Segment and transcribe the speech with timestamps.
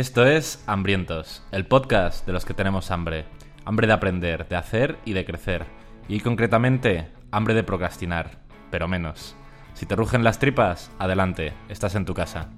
[0.00, 3.26] Esto es Hambrientos, el podcast de los que tenemos hambre.
[3.66, 5.66] Hambre de aprender, de hacer y de crecer.
[6.08, 8.38] Y concretamente, hambre de procrastinar,
[8.70, 9.36] pero menos.
[9.74, 12.48] Si te rugen las tripas, adelante, estás en tu casa.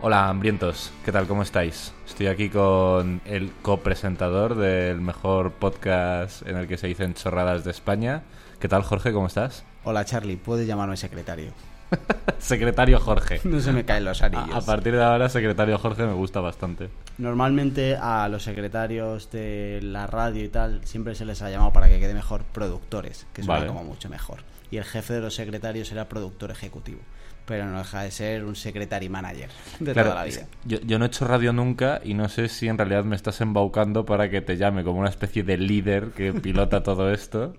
[0.00, 1.26] Hola, hambrientos, ¿qué tal?
[1.26, 1.92] ¿Cómo estáis?
[2.18, 7.70] Estoy aquí con el copresentador del mejor podcast en el que se dicen chorradas de
[7.70, 8.22] España.
[8.58, 9.12] ¿Qué tal, Jorge?
[9.12, 9.64] ¿Cómo estás?
[9.84, 11.52] Hola Charlie, puedes llamarme secretario.
[12.40, 13.40] secretario Jorge.
[13.44, 14.52] No se me caen los anillos.
[14.52, 16.90] A, a, partir de ahora, secretario Jorge me gusta bastante.
[17.18, 21.88] Normalmente a los secretarios de la radio y tal siempre se les ha llamado para
[21.88, 23.68] que quede mejor productores, que suena Vale.
[23.68, 24.40] como mucho mejor.
[24.72, 26.98] Y el jefe de los secretarios era productor ejecutivo.
[27.48, 29.48] Pero no deja de ser un secretary manager
[29.80, 30.46] de Claro, toda la vida.
[30.66, 33.40] Yo, yo no he hecho radio nunca y no sé si en realidad me estás
[33.40, 37.54] embaucando para que te llame como una especie de líder que pilota todo esto.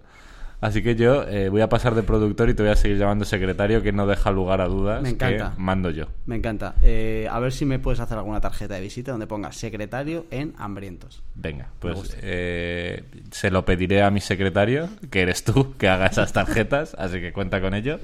[0.62, 3.24] Así que yo eh, voy a pasar de productor y te voy a seguir llamando
[3.24, 5.02] secretario, que no deja lugar a dudas.
[5.02, 5.54] Me encanta.
[5.56, 6.08] Que mando yo.
[6.26, 6.76] Me encanta.
[6.82, 10.54] Eh, a ver si me puedes hacer alguna tarjeta de visita donde ponga secretario en
[10.58, 11.24] hambrientos.
[11.34, 16.34] Venga, pues eh, se lo pediré a mi secretario, que eres tú, que haga esas
[16.34, 18.00] tarjetas, así que cuenta con ello.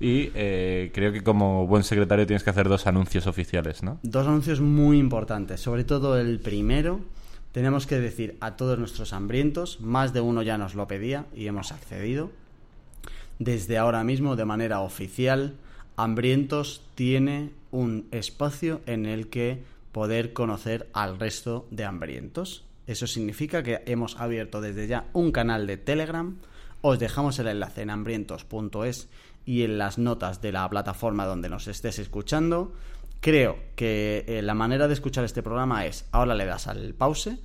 [0.00, 4.00] Y eh, creo que como buen secretario tienes que hacer dos anuncios oficiales, ¿no?
[4.02, 7.00] Dos anuncios muy importantes, sobre todo el primero.
[7.52, 11.46] Tenemos que decir a todos nuestros hambrientos, más de uno ya nos lo pedía y
[11.46, 12.32] hemos accedido.
[13.38, 15.54] Desde ahora mismo, de manera oficial,
[15.96, 22.64] Hambrientos tiene un espacio en el que poder conocer al resto de hambrientos.
[22.88, 26.36] Eso significa que hemos abierto desde ya un canal de Telegram.
[26.80, 29.08] Os dejamos el enlace en hambrientos.es
[29.46, 32.72] y en las notas de la plataforma donde nos estés escuchando.
[33.20, 37.38] Creo que eh, la manera de escuchar este programa es, ahora le das al pause,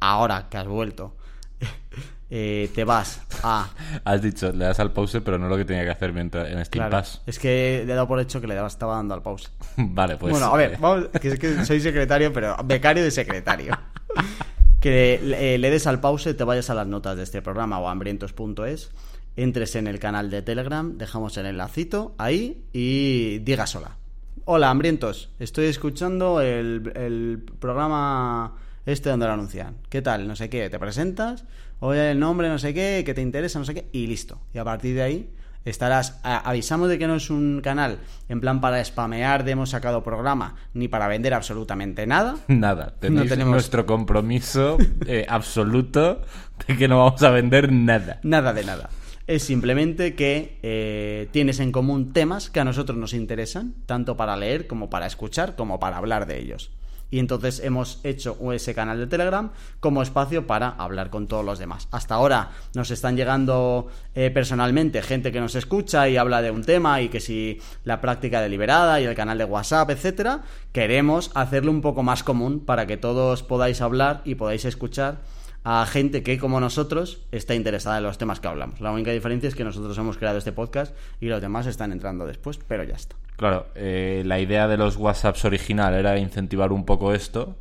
[0.00, 1.16] ahora que has vuelto,
[2.30, 3.70] eh, te vas a...
[4.04, 6.62] Has dicho, le das al pause, pero no lo que tenía que hacer mientras en
[6.64, 7.22] Steam Claro, Pass.
[7.26, 9.48] es que le he dado por hecho que le daba- estaba dando al pause.
[9.76, 10.32] vale, pues.
[10.32, 13.76] bueno, a ver, eh, vamos, que es que soy secretario, pero becario de secretario.
[14.80, 17.88] que le, le des al pause, te vayas a las notas de este programa o
[17.88, 18.90] a hambrientos.es,
[19.36, 23.96] entres en el canal de Telegram, dejamos el enlacito ahí y digas hola.
[24.44, 28.54] Hola, hambrientos, estoy escuchando el, el programa
[28.86, 29.76] este donde lo anuncian.
[29.90, 30.26] ¿Qué tal?
[30.26, 31.44] No sé qué, te presentas,
[31.80, 34.40] oye el nombre, no sé qué, que te interesa, no sé qué, y listo.
[34.54, 35.30] Y a partir de ahí
[35.66, 36.18] estarás.
[36.22, 37.98] a- avisamos de que no es un canal
[38.30, 42.36] en plan para spamear de hemos sacado programa, ni para vender absolutamente nada.
[42.48, 46.22] Nada, tenemos- nuestro compromiso eh, absoluto
[46.66, 48.18] de que no vamos a vender nada.
[48.22, 48.88] Nada de nada.
[49.28, 54.38] Es simplemente que eh, tienes en común temas que a nosotros nos interesan, tanto para
[54.38, 56.70] leer como para escuchar, como para hablar de ellos.
[57.10, 59.50] Y entonces hemos hecho ese canal de Telegram
[59.80, 61.88] como espacio para hablar con todos los demás.
[61.90, 66.64] Hasta ahora nos están llegando eh, personalmente gente que nos escucha y habla de un
[66.64, 70.40] tema y que si la práctica deliberada y el canal de WhatsApp, etcétera,
[70.72, 75.18] queremos hacerlo un poco más común para que todos podáis hablar y podáis escuchar
[75.64, 78.80] a gente que, como nosotros, está interesada en los temas que hablamos.
[78.80, 82.26] La única diferencia es que nosotros hemos creado este podcast y los demás están entrando
[82.26, 83.16] después, pero ya está.
[83.36, 87.56] Claro, eh, la idea de los WhatsApps original era incentivar un poco esto.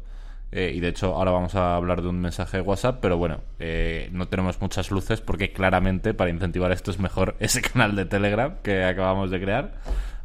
[0.52, 3.42] eh, y de hecho, ahora vamos a hablar de un mensaje de WhatsApp, pero bueno,
[3.60, 8.06] eh, no tenemos muchas luces porque claramente para incentivar esto es mejor ese canal de
[8.06, 9.76] Telegram que acabamos de crear.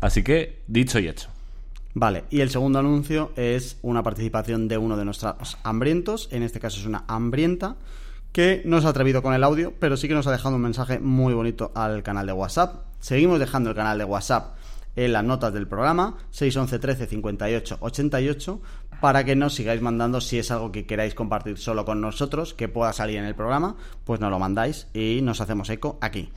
[0.00, 1.28] Así que, dicho y hecho.
[1.94, 6.58] Vale, y el segundo anuncio es una participación de uno de nuestros hambrientos, en este
[6.58, 7.76] caso es una hambrienta,
[8.32, 10.62] que no se ha atrevido con el audio, pero sí que nos ha dejado un
[10.62, 12.86] mensaje muy bonito al canal de WhatsApp.
[12.98, 14.56] Seguimos dejando el canal de WhatsApp
[14.96, 18.60] en las notas del programa, 611 13 58 88,
[19.00, 22.68] para que nos sigáis mandando si es algo que queráis compartir solo con nosotros, que
[22.68, 26.30] pueda salir en el programa, pues nos lo mandáis y nos hacemos eco aquí.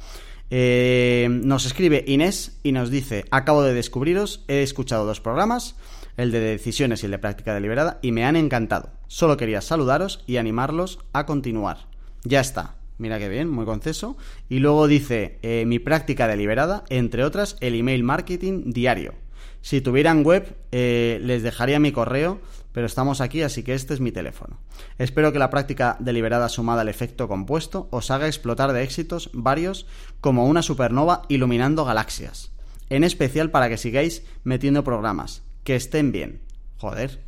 [0.50, 5.75] Eh, nos escribe Inés y nos dice, acabo de descubriros, he escuchado dos programas,
[6.18, 8.92] el de decisiones y el de práctica deliberada, y me han encantado.
[9.07, 11.88] Solo quería saludaros y animarlos a continuar.
[12.24, 12.75] Ya está.
[12.97, 14.15] Mira qué bien, muy conceso.
[14.47, 19.13] Y luego dice, eh, mi práctica deliberada, entre otras, el email marketing diario.
[19.62, 22.39] Si tuvieran web, eh, les dejaría mi correo,
[22.75, 24.60] pero estamos aquí, así que este es mi teléfono.
[24.98, 29.88] Espero que la práctica deliberada sumada al efecto compuesto os haga explotar de éxitos varios
[30.19, 32.51] como una supernova iluminando galaxias.
[32.89, 35.42] En especial para que sigáis metiendo programas.
[35.63, 36.42] Que estén bien.
[36.75, 37.22] Joder.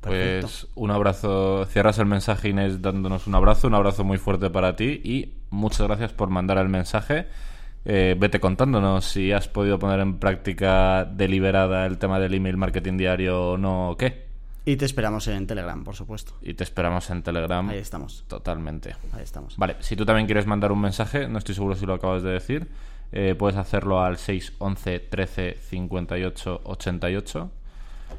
[0.00, 0.46] Perfecto.
[0.46, 4.76] Pues un abrazo, cierras el mensaje Inés dándonos un abrazo, un abrazo muy fuerte para
[4.76, 7.26] ti y muchas gracias por mandar el mensaje.
[7.84, 12.98] Eh, vete contándonos si has podido poner en práctica deliberada el tema del email marketing
[12.98, 14.29] diario o no o qué.
[14.64, 16.34] Y te esperamos en Telegram, por supuesto.
[16.42, 17.68] Y te esperamos en Telegram.
[17.70, 18.24] Ahí estamos.
[18.28, 18.94] Totalmente.
[19.12, 19.56] Ahí estamos.
[19.56, 22.30] Vale, si tú también quieres mandar un mensaje, no estoy seguro si lo acabas de
[22.30, 22.68] decir,
[23.12, 27.50] eh, puedes hacerlo al 611 13 58 88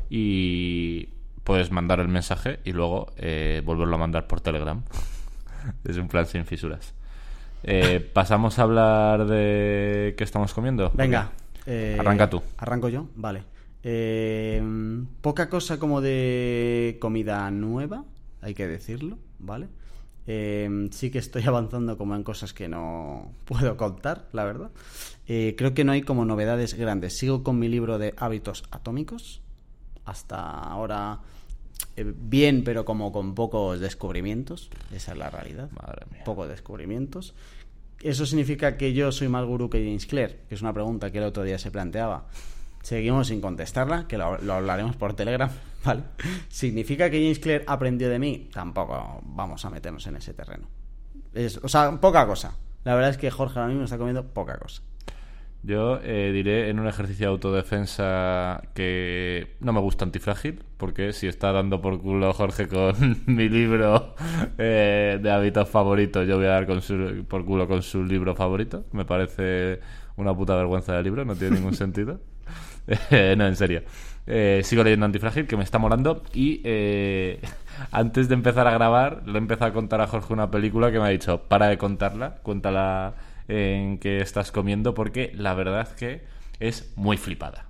[0.09, 1.09] y
[1.43, 4.81] puedes mandar el mensaje y luego eh, volverlo a mandar por Telegram.
[5.83, 6.93] es un plan sin fisuras.
[7.63, 10.91] Eh, Pasamos a hablar de qué estamos comiendo.
[10.95, 11.31] Venga.
[11.67, 12.41] eh, Arranca tú.
[12.57, 13.43] Arranco yo, vale.
[13.83, 14.62] Eh,
[15.22, 18.06] poca cosa como de comida nueva,
[18.42, 19.68] hay que decirlo, ¿vale?
[20.28, 24.72] Eh, sí que estoy avanzando como en cosas que no puedo contar, la verdad.
[25.28, 27.18] Eh, creo que no hay como novedades grandes.
[27.18, 29.42] Sigo con mi libro de hábitos atómicos.
[30.06, 31.19] Hasta ahora
[31.95, 34.69] eh, bien, pero como con pocos descubrimientos.
[34.94, 35.69] Esa es la realidad.
[35.72, 36.24] Madre mía.
[36.24, 37.34] Pocos descubrimientos.
[38.01, 40.36] ¿Eso significa que yo soy más gurú que James Clear?
[40.50, 42.27] Que es una pregunta que el otro día se planteaba.
[42.81, 45.50] Seguimos sin contestarla, que lo, lo hablaremos por Telegram,
[45.86, 46.04] ¿vale?
[46.50, 48.50] ¿Significa que James Clear aprendió de mí?
[48.54, 50.68] Tampoco vamos a meternos en ese terreno.
[51.33, 52.56] Es, o sea, poca cosa.
[52.83, 54.81] La verdad es que Jorge ahora mismo está comiendo poca cosa.
[55.63, 61.27] Yo eh, diré en un ejercicio de autodefensa que no me gusta antifrágil, porque si
[61.27, 62.95] está dando por culo Jorge con
[63.27, 64.16] mi libro
[64.57, 68.36] eh, de hábitos favoritos, yo voy a dar con su- por culo con su libro
[68.36, 68.86] favorito.
[68.92, 69.80] Me parece
[70.16, 72.19] una puta vergüenza de libro, no tiene ningún sentido.
[73.38, 73.83] No, en serio.
[74.27, 76.23] Eh, sigo leyendo Antifrágil, que me está molando.
[76.33, 77.41] Y eh,
[77.91, 80.99] antes de empezar a grabar, le he empezado a contar a Jorge una película que
[80.99, 83.13] me ha dicho: para de contarla, cuéntala
[83.47, 86.21] en que estás comiendo, porque la verdad que
[86.59, 87.65] es muy flipada.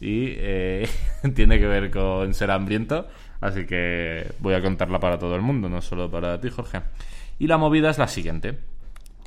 [0.00, 0.88] Y eh,
[1.34, 3.08] tiene que ver con ser hambriento.
[3.40, 6.80] Así que voy a contarla para todo el mundo, no solo para ti, Jorge.
[7.38, 8.58] Y la movida es la siguiente.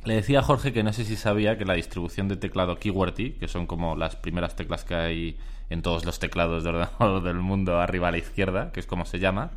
[0.04, 3.32] Le decía a Jorge que no sé si sabía que la distribución de teclado QWERTY,
[3.32, 5.38] que son como las primeras teclas que hay
[5.70, 6.62] en todos los teclados
[7.24, 9.52] del mundo arriba a la izquierda, que es como se llama,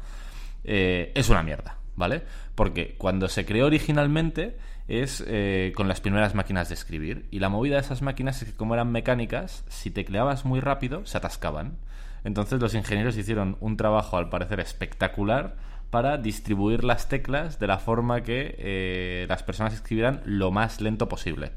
[0.64, 2.24] eh, es una mierda, ¿vale?
[2.56, 4.58] Porque cuando se creó originalmente
[4.88, 7.28] es eh, con las primeras máquinas de escribir.
[7.30, 11.06] Y la movida de esas máquinas es que como eran mecánicas, si tecleabas muy rápido,
[11.06, 11.78] se atascaban.
[12.24, 15.56] Entonces los ingenieros hicieron un trabajo al parecer espectacular
[15.90, 21.08] para distribuir las teclas de la forma que eh, las personas escribieran lo más lento
[21.08, 21.52] posible.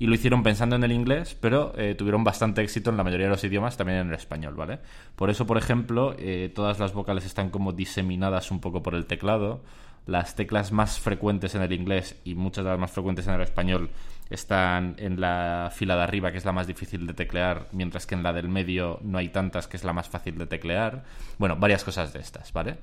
[0.00, 3.26] Y lo hicieron pensando en el inglés, pero eh, tuvieron bastante éxito en la mayoría
[3.26, 4.78] de los idiomas, también en el español, ¿vale?
[5.16, 9.06] Por eso, por ejemplo, eh, todas las vocales están como diseminadas un poco por el
[9.06, 9.60] teclado.
[10.06, 13.40] Las teclas más frecuentes en el inglés y muchas de las más frecuentes en el
[13.40, 13.90] español
[14.30, 18.14] están en la fila de arriba, que es la más difícil de teclear, mientras que
[18.14, 21.02] en la del medio no hay tantas, que es la más fácil de teclear.
[21.38, 22.76] Bueno, varias cosas de estas, ¿vale?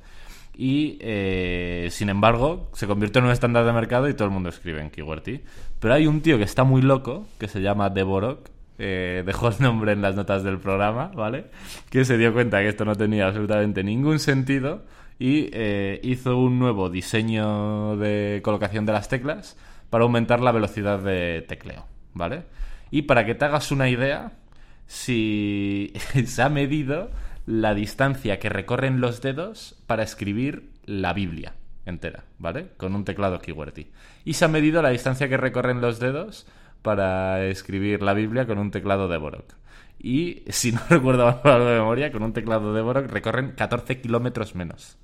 [0.58, 4.50] Y eh, sin embargo, se convirtió en un estándar de mercado y todo el mundo
[4.50, 5.42] escribe en QWERTY.
[5.80, 9.56] Pero hay un tío que está muy loco, que se llama Deborok, eh, dejó el
[9.60, 11.48] nombre en las notas del programa, ¿vale?
[11.90, 14.84] Que se dio cuenta que esto no tenía absolutamente ningún sentido
[15.20, 19.58] y eh, hizo un nuevo diseño de colocación de las teclas
[19.90, 22.44] para aumentar la velocidad de tecleo, ¿vale?
[22.92, 24.34] Y para que te hagas una idea,
[24.88, 25.94] si
[26.26, 27.10] se ha medido
[27.46, 31.54] la distancia que recorren los dedos para escribir la Biblia
[31.86, 32.70] entera, ¿vale?
[32.78, 33.88] Con un teclado QWERTY.
[34.26, 36.48] Y se ha medido la distancia que recorren los dedos
[36.82, 39.54] para escribir la Biblia con un teclado Deborok.
[40.00, 44.98] Y, si no recuerdo algo de memoria, con un teclado Deborok recorren 14 kilómetros menos.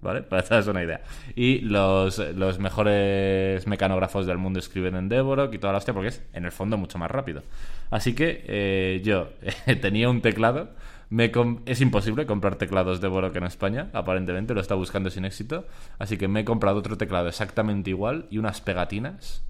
[0.00, 0.22] ¿Vale?
[0.22, 1.00] Para hagas una idea.
[1.34, 6.08] Y los, los mejores mecanógrafos del mundo escriben en Deborok y toda la hostia, porque
[6.08, 7.42] es, en el fondo, mucho más rápido.
[7.90, 9.30] Así que eh, yo
[9.80, 10.70] tenía un teclado.
[11.10, 11.32] Me
[11.64, 15.66] es imposible comprar teclados Deborok en España, aparentemente, lo está buscando sin éxito.
[15.98, 19.42] Así que me he comprado otro teclado exactamente igual y unas pegatinas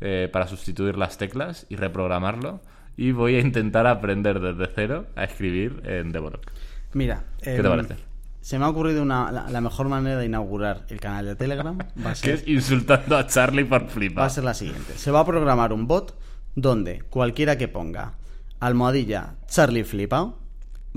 [0.00, 2.60] eh, para sustituir las teclas y reprogramarlo.
[2.96, 6.50] Y voy a intentar aprender desde cero a escribir en Deborok.
[6.94, 7.96] Mira, ¿Qué em, te parece?
[8.40, 11.76] Se me ha ocurrido una, la, la mejor manera de inaugurar el canal de Telegram.
[11.78, 14.30] Va a Que ser es insultando a Charlie por va a flipar.
[14.30, 14.96] ser la siguiente.
[14.96, 16.16] Se va a programar un bot
[16.54, 18.14] donde cualquiera que ponga
[18.60, 20.43] almohadilla Charlie Flipao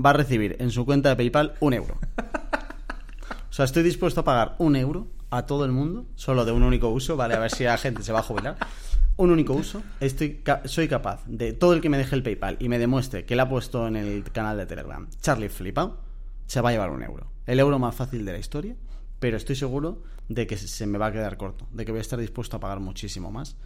[0.04, 1.98] va a recibir en su cuenta de PayPal un euro.
[3.50, 6.62] O sea, estoy dispuesto a pagar un euro a todo el mundo, solo de un
[6.62, 7.34] único uso, ¿vale?
[7.34, 8.56] A ver si la gente se va a jubilar.
[9.16, 9.82] Un único uso.
[9.98, 13.34] Estoy soy capaz de todo el que me deje el PayPal y me demuestre que
[13.34, 15.96] le ha puesto en el canal de Telegram Charlie Flipao,
[16.46, 17.26] se va a llevar un euro.
[17.46, 18.76] El euro más fácil de la historia,
[19.18, 22.02] pero estoy seguro de que se me va a quedar corto, de que voy a
[22.02, 23.56] estar dispuesto a pagar muchísimo más.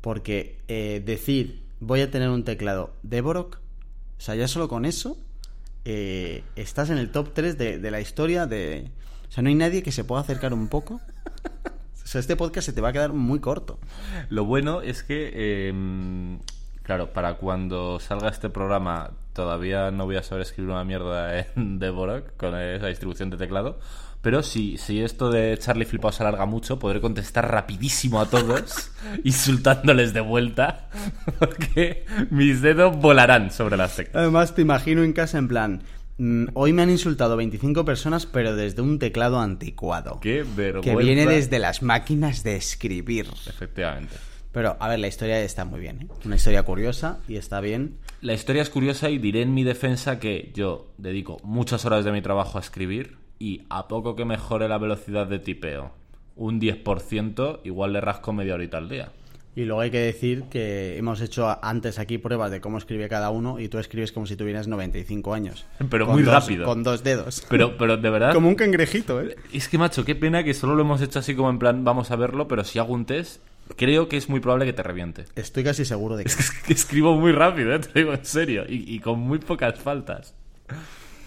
[0.00, 3.56] Porque eh, decir voy a tener un teclado Deborok,
[4.16, 5.18] o sea, ya solo con eso
[5.84, 8.90] eh, estás en el top 3 de, de la historia de...
[9.28, 11.00] O sea, no hay nadie que se pueda acercar un poco.
[12.04, 13.78] O sea, este podcast se te va a quedar muy corto.
[14.28, 16.38] Lo bueno es que eh,
[16.84, 21.78] Claro, para cuando salga este programa todavía no voy a saber escribir una mierda en
[21.80, 23.78] Dvorak con esa distribución de teclado.
[24.24, 28.90] Pero si, si esto de Charlie Flipado se alarga mucho, podré contestar rapidísimo a todos,
[29.22, 30.88] insultándoles de vuelta,
[31.38, 34.16] porque mis dedos volarán sobre las teclas.
[34.16, 35.82] Además, te imagino en casa en plan.
[36.16, 40.20] mm, Hoy me han insultado 25 personas, pero desde un teclado anticuado.
[40.20, 40.90] Qué vergüenza.
[40.90, 43.26] Que viene desde las máquinas de escribir.
[43.46, 44.16] Efectivamente.
[44.52, 46.08] Pero, a ver, la historia está muy bien, ¿eh?
[46.24, 47.98] Una historia curiosa y está bien.
[48.22, 52.12] La historia es curiosa y diré en mi defensa que yo dedico muchas horas de
[52.12, 55.92] mi trabajo a escribir y a poco que mejore la velocidad de tipeo
[56.36, 59.12] un 10%, igual le rasco media horita al día.
[59.56, 63.30] Y luego hay que decir que hemos hecho antes aquí pruebas de cómo escribe cada
[63.30, 65.64] uno y tú escribes como si tuvieras 95 años.
[65.88, 66.64] Pero muy dos- rápido.
[66.64, 67.46] Con dos dedos.
[67.48, 68.32] Pero, pero de verdad...
[68.32, 69.36] Como un cangrejito, ¿eh?
[69.52, 72.10] Es que, macho, qué pena que solo lo hemos hecho así como en plan, vamos
[72.10, 73.40] a verlo, pero si hago un test,
[73.76, 75.26] creo que es muy probable que te reviente.
[75.36, 76.30] Estoy casi seguro de que...
[76.30, 77.78] Es que escribo muy rápido, ¿eh?
[77.92, 80.34] te digo en serio, y, y con muy pocas faltas.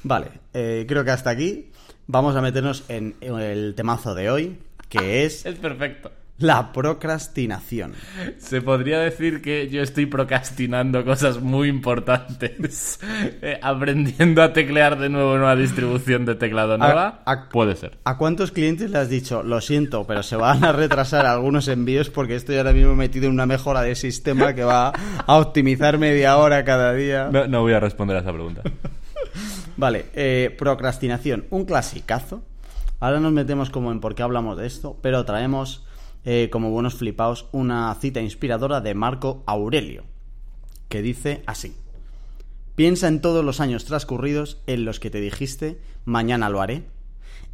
[0.03, 1.69] Vale, eh, creo que hasta aquí
[2.07, 4.57] vamos a meternos en el temazo de hoy,
[4.89, 6.11] que es Es perfecto.
[6.39, 7.93] la procrastinación.
[8.37, 12.99] Se podría decir que yo estoy procrastinando cosas muy importantes.
[13.39, 17.21] Eh, aprendiendo a teclear de nuevo en una distribución de teclado nueva.
[17.25, 17.97] a- Puede ser.
[18.03, 22.09] ¿A cuántos clientes le has dicho, lo siento, pero se van a retrasar algunos envíos
[22.09, 24.89] porque estoy ahora mismo metido en una mejora de sistema que va
[25.25, 27.29] a optimizar media hora cada día?
[27.31, 28.61] No, no voy a responder a esa pregunta.
[29.77, 32.41] Vale, eh, procrastinación, un clasicazo.
[32.99, 35.85] Ahora nos metemos como en por qué hablamos de esto, pero traemos
[36.25, 40.03] eh, como buenos flipaos una cita inspiradora de Marco Aurelio,
[40.89, 41.75] que dice así.
[42.73, 46.85] Piensa en todos los años transcurridos en los que te dijiste, mañana lo haré,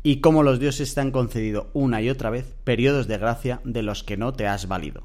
[0.01, 3.83] y cómo los dioses te han concedido una y otra vez periodos de gracia de
[3.83, 5.03] los que no te has valido.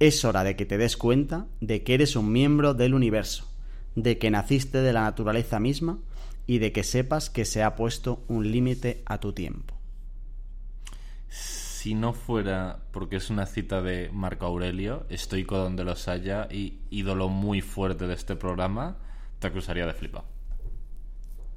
[0.00, 3.46] Es hora de que te des cuenta de que eres un miembro del universo,
[3.94, 5.98] de que naciste de la naturaleza misma
[6.46, 9.74] y de que sepas que se ha puesto un límite a tu tiempo.
[11.28, 16.78] Si no fuera porque es una cita de Marco Aurelio, estoico donde los haya y
[16.90, 18.96] ídolo muy fuerte de este programa,
[19.38, 20.24] te acusaría de flipado.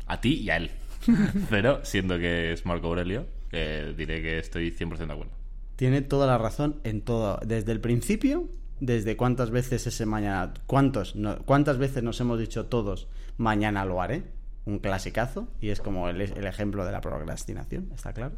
[0.07, 0.71] A ti y a él.
[1.49, 5.31] Pero siendo que es Marco Aurelio, eh, diré que estoy 100% de acuerdo.
[5.75, 11.15] Tiene toda la razón en todo, desde el principio, desde cuántas veces ese mañana, cuántos,
[11.15, 14.23] no- cuántas veces nos hemos dicho todos, mañana lo haré,
[14.67, 18.35] un clasicazo, y es como el, el ejemplo de la procrastinación, está claro.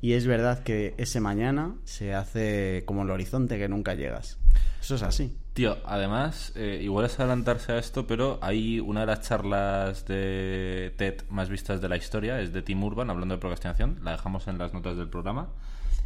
[0.00, 4.38] Y es verdad que ese mañana se hace como el horizonte que nunca llegas.
[4.80, 5.34] Eso es así.
[5.54, 10.92] Tío, además, eh, igual es adelantarse a esto, pero hay una de las charlas de
[10.98, 14.46] TED más vistas de la historia, es de Tim Urban, hablando de procrastinación, la dejamos
[14.48, 15.48] en las notas del programa,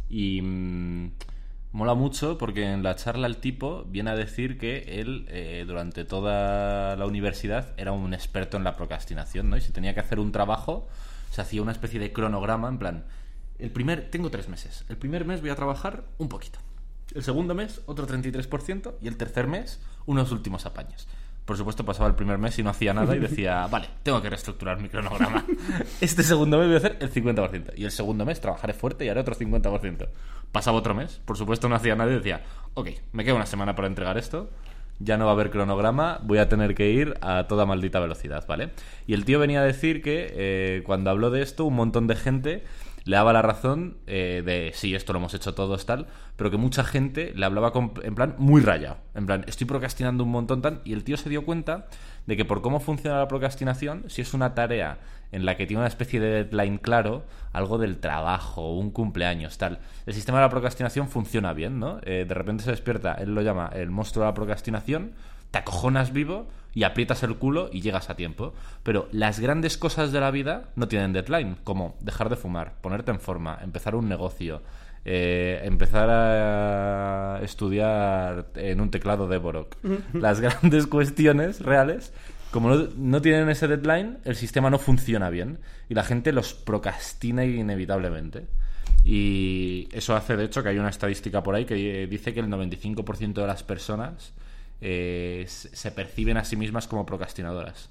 [0.09, 1.11] y mm,
[1.71, 6.05] mola mucho porque en la charla el tipo viene a decir que él eh, durante
[6.05, 9.57] toda la universidad era un experto en la procrastinación, ¿no?
[9.57, 10.87] Y si tenía que hacer un trabajo,
[11.31, 13.05] se hacía una especie de cronograma, en plan,
[13.59, 16.59] el primer, tengo tres meses, el primer mes voy a trabajar un poquito.
[17.13, 18.93] El segundo mes, otro 33%.
[19.01, 21.07] Y el tercer mes, unos últimos apaños.
[21.45, 24.29] Por supuesto, pasaba el primer mes y no hacía nada y decía, vale, tengo que
[24.29, 25.45] reestructurar mi cronograma.
[26.01, 27.73] Este segundo mes voy a hacer el 50%.
[27.75, 30.07] Y el segundo mes trabajaré fuerte y haré otro 50%.
[30.51, 32.41] Pasaba otro mes, por supuesto no hacía nada y decía,
[32.73, 34.49] ok, me queda una semana para entregar esto.
[35.03, 38.45] Ya no va a haber cronograma, voy a tener que ir a toda maldita velocidad,
[38.47, 38.69] ¿vale?
[39.07, 42.15] Y el tío venía a decir que eh, cuando habló de esto, un montón de
[42.15, 42.63] gente
[43.05, 46.05] le daba la razón eh, de sí, esto lo hemos hecho todos tal,
[46.35, 50.23] pero que mucha gente le hablaba con- en plan muy rayado, en plan estoy procrastinando
[50.23, 51.87] un montón tal, y el tío se dio cuenta
[52.25, 54.99] de que por cómo funciona la procrastinación, si es una tarea
[55.31, 57.23] en la que tiene una especie de deadline claro,
[57.53, 61.99] algo del trabajo, un cumpleaños, tal, el sistema de la procrastinación funciona bien, ¿no?
[62.03, 65.13] Eh, de repente se despierta, él lo llama el monstruo de la procrastinación,
[65.51, 68.53] te acojonas vivo y aprietas el culo y llegas a tiempo.
[68.83, 73.11] Pero las grandes cosas de la vida no tienen deadline, como dejar de fumar, ponerte
[73.11, 74.61] en forma, empezar un negocio,
[75.05, 79.75] eh, empezar a estudiar en un teclado de Borok.
[80.13, 82.13] Las grandes cuestiones reales,
[82.51, 86.53] como no, no tienen ese deadline, el sistema no funciona bien y la gente los
[86.53, 88.47] procrastina inevitablemente.
[89.03, 92.39] Y eso hace, de hecho, que hay una estadística por ahí que eh, dice que
[92.39, 94.33] el 95% de las personas
[94.79, 97.89] eh, se perciben a sí mismas como procrastinadoras.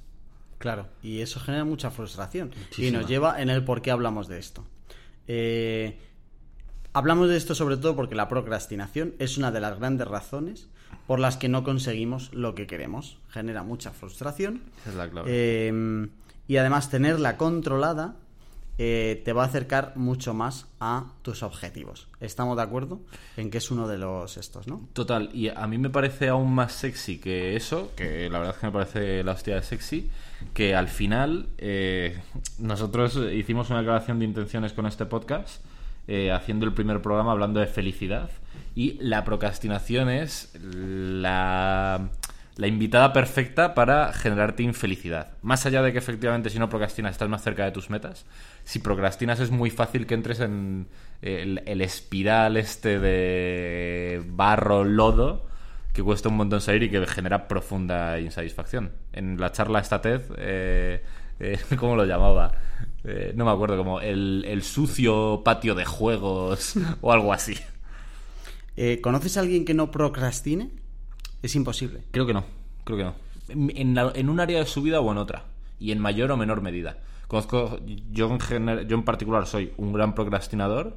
[0.58, 2.52] Claro, y eso genera mucha frustración.
[2.76, 4.64] Y nos lleva en el por qué hablamos de esto.
[5.26, 5.98] Eh,
[6.92, 10.68] hablamos de esto sobre todo porque la procrastinación es una de las grandes razones
[11.06, 13.18] por las que no conseguimos lo que queremos.
[13.28, 14.62] Genera mucha frustración.
[14.82, 15.28] Esa es la clave.
[15.32, 16.08] Eh,
[16.48, 18.16] y además tenerla controlada
[18.82, 22.08] eh, te va a acercar mucho más a tus objetivos.
[22.18, 23.00] ¿Estamos de acuerdo
[23.36, 24.88] en que es uno de los estos, no?
[24.94, 28.60] Total, y a mí me parece aún más sexy que eso, que la verdad es
[28.60, 30.08] que me parece la hostia de sexy,
[30.54, 32.22] que al final eh,
[32.58, 35.62] nosotros hicimos una declaración de intenciones con este podcast,
[36.10, 38.28] eh, haciendo el primer programa hablando de felicidad,
[38.74, 42.10] y la procrastinación es la
[42.60, 45.32] la invitada perfecta para generarte infelicidad.
[45.40, 48.26] Más allá de que efectivamente si no procrastinas estás más cerca de tus metas,
[48.64, 50.86] si procrastinas es muy fácil que entres en
[51.22, 55.46] el, espiral este de barro, lodo,
[55.94, 58.92] que cuesta un montón salir y que genera profunda insatisfacción.
[59.14, 61.02] En la charla esta TED, eh,
[61.38, 62.52] eh, ¿cómo lo llamaba?
[63.04, 67.56] Eh, no me acuerdo, como el, el sucio patio de juegos o algo así.
[69.02, 70.70] ¿Conoces a alguien que no procrastine?
[71.42, 72.00] Es imposible.
[72.10, 72.44] Creo que no,
[72.84, 73.14] creo que no.
[73.50, 75.44] En, un área de su vida o en otra.
[75.78, 76.98] Y en mayor o menor medida.
[77.26, 77.78] Conozco,
[78.10, 80.96] yo en, yo en particular soy un gran procrastinador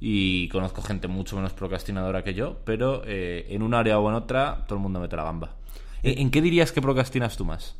[0.00, 4.14] y conozco gente mucho menos procrastinadora que yo, pero eh, en un área o en
[4.14, 5.54] otra todo el mundo mete la gamba.
[6.02, 7.74] ¿En, qué dirías que procrastinas tú más?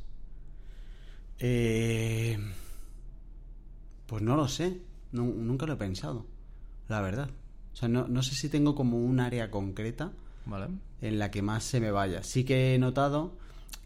[1.38, 2.38] Eh,
[4.06, 4.80] pues no lo sé,
[5.12, 6.26] nunca lo he pensado,
[6.88, 7.28] la verdad.
[7.72, 10.12] O sea, no, no sé si tengo como un área concreta
[11.00, 12.22] en la que más se me vaya.
[12.22, 13.32] Sí que he notado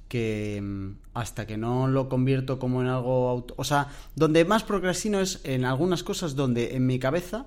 [0.08, 3.46] que mm, hasta que no lo convierto como en algo...
[3.56, 7.46] O sea, donde más procrastino es en algunas cosas donde en mi cabeza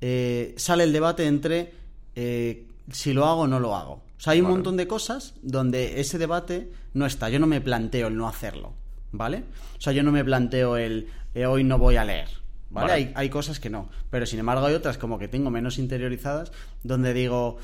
[0.00, 1.72] eh, sale el debate entre
[2.14, 3.94] eh, si lo hago o no lo hago.
[3.94, 7.28] O sea, hay un montón de cosas donde ese debate no está.
[7.28, 8.74] Yo no me planteo el no hacerlo,
[9.12, 9.44] ¿vale?
[9.78, 12.28] O sea, yo no me planteo el eh, hoy no voy a leer.
[12.70, 12.92] ¿Vale?
[12.92, 13.90] Hay, hay cosas que no.
[14.10, 16.52] Pero sin embargo hay otras como que tengo menos interiorizadas
[16.82, 17.58] donde digo,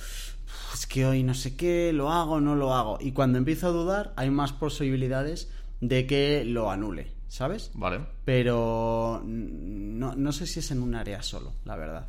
[0.75, 2.99] es que hoy no sé qué, lo hago, no lo hago.
[3.01, 5.51] Y cuando empiezo a dudar, hay más posibilidades
[5.81, 7.71] de que lo anule, ¿sabes?
[7.75, 8.01] Vale.
[8.25, 12.07] Pero no, no sé si es en un área solo, la verdad.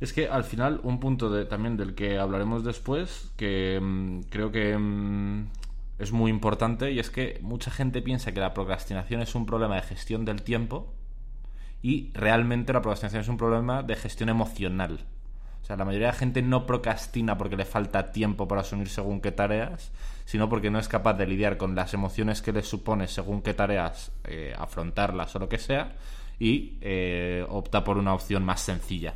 [0.00, 4.50] Es que al final, un punto de, también del que hablaremos después, que mm, creo
[4.50, 5.48] que mm,
[6.00, 9.76] es muy importante, y es que mucha gente piensa que la procrastinación es un problema
[9.76, 10.94] de gestión del tiempo,
[11.82, 15.06] y realmente la procrastinación es un problema de gestión emocional
[15.76, 19.32] la mayoría de la gente no procrastina porque le falta tiempo para asumir según qué
[19.32, 19.92] tareas,
[20.24, 23.54] sino porque no es capaz de lidiar con las emociones que le supone según qué
[23.54, 25.96] tareas eh, afrontarlas o lo que sea,
[26.38, 29.14] y eh, opta por una opción más sencilla.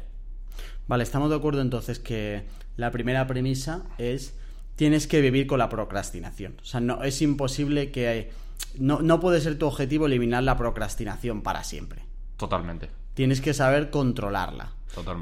[0.86, 2.44] Vale, estamos de acuerdo entonces que
[2.76, 4.38] la primera premisa es
[4.76, 6.56] tienes que vivir con la procrastinación.
[6.62, 8.30] O sea, no, es imposible que...
[8.78, 12.02] No, no puede ser tu objetivo eliminar la procrastinación para siempre.
[12.36, 12.90] Totalmente.
[13.14, 14.72] Tienes que saber controlarla.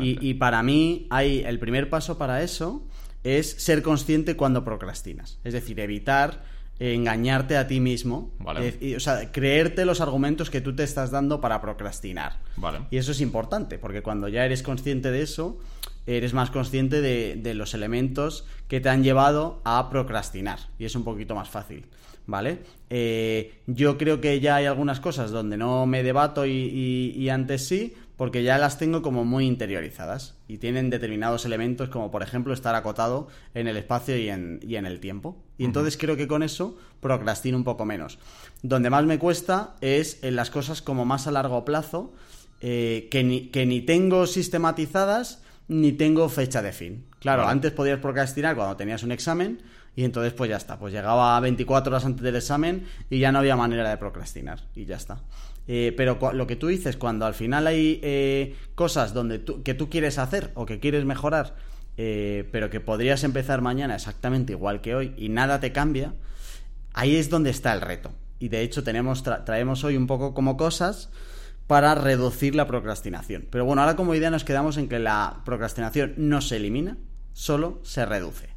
[0.00, 2.82] Y, para mí, hay, el primer paso para eso
[3.24, 5.38] es ser consciente cuando procrastinas.
[5.44, 6.42] Es decir, evitar
[6.78, 8.32] engañarte a ti mismo.
[8.44, 12.38] o sea, creerte los argumentos que tú te estás dando para procrastinar.
[12.90, 15.58] Y eso es importante, porque cuando ya eres consciente de eso,
[16.06, 20.58] eres más consciente de, los elementos que te han llevado a procrastinar.
[20.78, 21.86] Y es un poquito más fácil.
[22.24, 22.60] ¿Vale?
[22.88, 27.94] Eh, yo creo que ya hay algunas cosas donde no me debato y antes sí,
[28.22, 32.72] porque ya las tengo como muy interiorizadas y tienen determinados elementos como por ejemplo estar
[32.76, 35.42] acotado en el espacio y en, el tiempo.
[35.58, 38.20] Y entonces creo que con eso procrastino un poco menos.
[38.62, 42.12] Donde más me cuesta es en las cosas como más a largo plazo,
[42.60, 47.06] eh, que, ni, que ni tengo sistematizadas ni tengo fecha de fin.
[47.18, 49.62] Claro, antes podías procrastinar cuando tenías un examen
[49.94, 53.38] y entonces pues ya está, pues llegaba 24 horas antes del examen y ya no
[53.38, 55.20] había manera de procrastinar y ya está.
[55.68, 59.88] Eh, pero lo que tú dices, cuando al final hay eh, cosas donde que tú
[59.88, 61.54] quieres hacer o que quieres mejorar,
[61.96, 66.14] eh, pero que podrías empezar mañana exactamente igual que hoy y nada te cambia,
[66.94, 68.10] ahí es donde está el reto.
[68.38, 71.10] Y de hecho tenemos traemos hoy un poco como cosas
[71.72, 73.46] para reducir la procrastinación.
[73.50, 76.98] Pero bueno, ahora como idea nos quedamos en que la procrastinación no se elimina,
[77.32, 78.50] solo se reduce.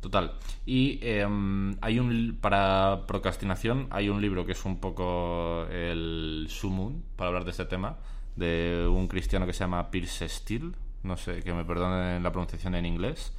[0.00, 0.32] Total.
[0.64, 7.02] Y em, hay un para procrastinación hay un libro que es un poco el sumum
[7.16, 7.98] para hablar de este tema
[8.34, 12.74] de un cristiano que se llama Pierce Steele, no sé, que me perdonen la pronunciación
[12.76, 13.30] en inglés,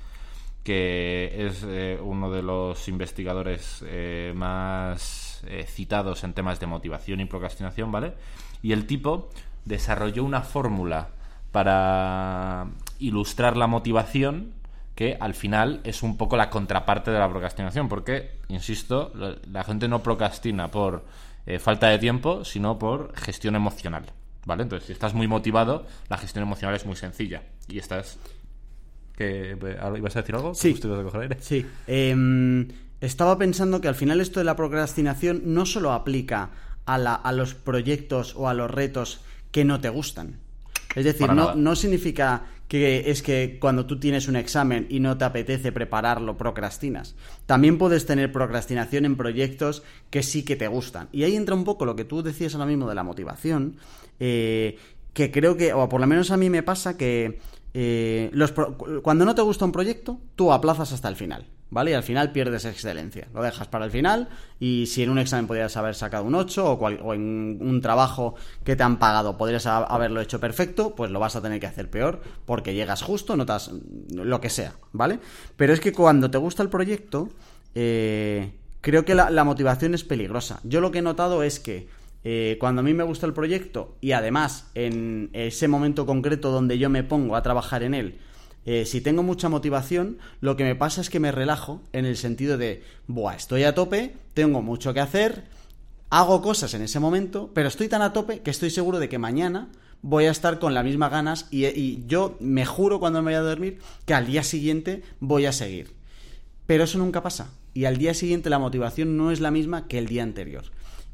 [0.63, 7.21] que es eh, uno de los investigadores eh, más eh, citados en temas de motivación
[7.21, 8.13] y procrastinación, ¿vale?
[8.61, 9.29] Y el tipo
[9.65, 11.09] desarrolló una fórmula
[11.51, 12.67] para
[12.99, 14.53] ilustrar la motivación
[14.95, 19.13] que al final es un poco la contraparte de la procrastinación, porque, insisto,
[19.49, 21.05] la gente no procrastina por
[21.45, 24.03] eh, falta de tiempo, sino por gestión emocional.
[24.45, 24.63] ¿Vale?
[24.63, 27.43] Entonces, si estás muy motivado, la gestión emocional es muy sencilla.
[27.67, 28.17] Y estás.
[29.15, 29.57] ¿Qué,
[29.97, 30.53] ¿Ibas a decir algo?
[30.53, 30.77] Sí.
[31.39, 31.65] Sí.
[31.87, 32.67] Em,
[32.99, 36.49] estaba pensando que al final esto de la procrastinación no solo aplica
[36.85, 40.37] a, a los proyectos o a los retos que no te gustan.
[40.95, 45.17] Es decir, no, no, significa que es que cuando tú tienes un examen y no
[45.17, 47.15] te apetece prepararlo, procrastinas.
[47.45, 51.07] También puedes tener procrastinación en proyectos que sí que te gustan.
[51.11, 53.77] Y ahí entra un poco lo que tú decías ahora mismo de la motivación,
[54.19, 54.77] eh,
[55.13, 57.39] que creo que, o por lo menos a mí me pasa que
[57.73, 58.53] eh, los
[59.03, 61.47] cuando no te gusta un proyecto, tú aplazas hasta el final.
[61.69, 61.91] ¿vale?
[61.91, 63.27] Y al final pierdes excelencia.
[63.33, 64.29] Lo dejas para el final
[64.59, 68.75] y si en un examen podrías haber sacado un 8 o, en un trabajo que
[68.75, 72.21] te han pagado podrías haberlo hecho perfecto, pues lo vas a tener que hacer peor
[72.45, 73.71] porque llegas justo, notas
[74.11, 75.19] lo que sea, ¿vale?
[75.55, 77.29] Pero es que cuando te gusta el proyecto,
[77.75, 80.59] eh, creo que la, motivación es peligrosa.
[80.63, 81.87] Yo lo que he notado es que
[82.23, 86.77] eh, cuando a mí me gusta el proyecto y además en ese momento concreto donde
[86.77, 88.19] yo me pongo a trabajar en él,
[88.65, 92.17] eh, si tengo mucha motivación, lo que me pasa es que me relajo en el
[92.17, 95.45] sentido de, buah, estoy a tope, tengo mucho que hacer,
[96.09, 99.17] hago cosas en ese momento, pero estoy tan a tope que estoy seguro de que
[99.17, 99.69] mañana
[100.01, 103.35] voy a estar con las mismas ganas y, y yo me juro cuando me voy
[103.35, 105.93] a dormir que al día siguiente voy a seguir.
[106.65, 107.51] Pero eso nunca pasa.
[107.73, 110.65] Y al día siguiente la motivación no es la misma que el día anterior.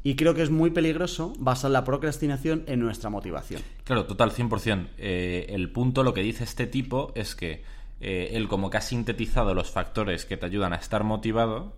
[0.06, 3.60] Y creo que es muy peligroso basar la procrastinación en nuestra motivación.
[3.82, 4.90] Claro, total, 100%.
[4.98, 7.64] Eh, el punto, lo que dice este tipo, es que
[8.00, 11.74] eh, él como que ha sintetizado los factores que te ayudan a estar motivado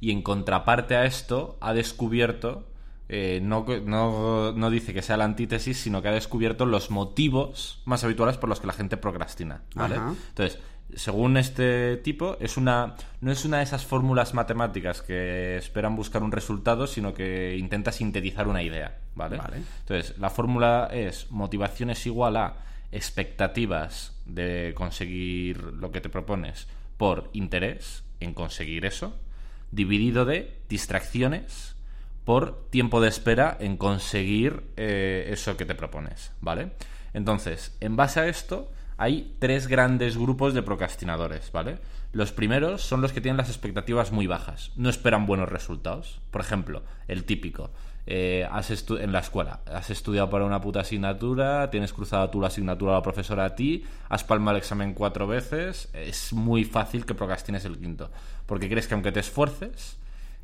[0.00, 2.66] y en contraparte a esto ha descubierto,
[3.08, 7.82] eh, no, no, no, dice que sea la antítesis, sino que ha descubierto los motivos
[7.84, 9.62] más habituales por los que la gente procrastina.
[9.76, 9.94] ¿vale?
[9.94, 10.58] Entonces,
[10.96, 16.22] según este tipo, es una, no es una de esas fórmulas matemáticas que esperan buscar
[16.22, 19.40] un resultado, sino que intenta sintetizar una idea, ¿vale?
[19.80, 22.56] Entonces, la fórmula es motivación es igual a
[22.92, 29.16] expectativas de conseguir lo que te propones por interés en conseguir eso,
[29.70, 31.76] dividido de distracciones
[32.24, 36.72] por tiempo de espera en conseguir eh, eso que te propones, ¿vale?
[37.12, 38.70] Entonces, en base a esto,
[39.00, 41.78] hay tres grandes grupos de procrastinadores, ¿vale?
[42.12, 46.20] Los primeros son los que tienen las expectativas muy bajas, no esperan buenos resultados.
[46.30, 47.70] Por ejemplo, el típico,
[48.06, 52.48] eh, has en la escuela, has estudiado para una puta asignatura, tienes cruzada tú la
[52.48, 57.06] asignatura a la profesora a ti, has palmado el examen cuatro veces, es muy fácil
[57.06, 58.10] que procrastines el quinto,
[58.44, 59.96] porque crees que aunque te esfuerces,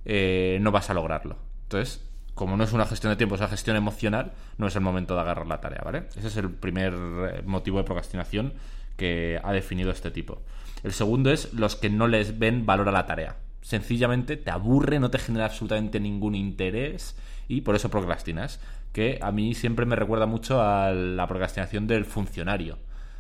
[0.07, 1.37] eh, no vas a lograrlo.
[1.65, 2.03] Entonces,
[2.37, 5.15] como no es una gestión de tiempo, es una gestión emocional, no es el momento
[5.15, 6.05] de agarrar la tarea, ¿vale?
[6.17, 8.53] Ese es el primer eh, motivo de procrastinación
[8.99, 10.43] que ha definido este tipo.
[10.85, 13.37] El segundo es los que no les ven valor a la tarea.
[13.63, 17.17] Sencillamente te aburre, no te genera absolutamente ningún interés
[17.49, 18.61] y por eso procrastinas.
[18.93, 22.77] Que a mí siempre me recuerda mucho a la procrastinación del funcionario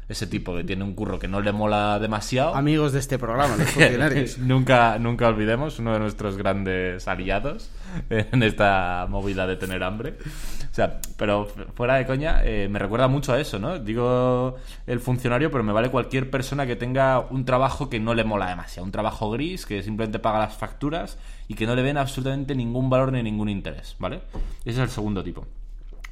[0.08, 2.54] ese tipo que tiene un curro que no le mola demasiado.
[2.54, 4.38] Amigos de este programa, los funcionarios.
[4.38, 7.70] nunca, nunca olvidemos, uno de nuestros grandes aliados
[8.10, 10.14] en esta movida de tener hambre.
[10.70, 13.78] O sea, pero fuera de coña, eh, me recuerda mucho a eso, ¿no?
[13.78, 18.24] Digo el funcionario, pero me vale cualquier persona que tenga un trabajo que no le
[18.24, 18.84] mola demasiado.
[18.84, 22.90] Un trabajo gris, que simplemente paga las facturas y que no le ven absolutamente ningún
[22.90, 24.20] valor ni ningún interés, ¿vale?
[24.64, 25.46] Ese es el segundo tipo.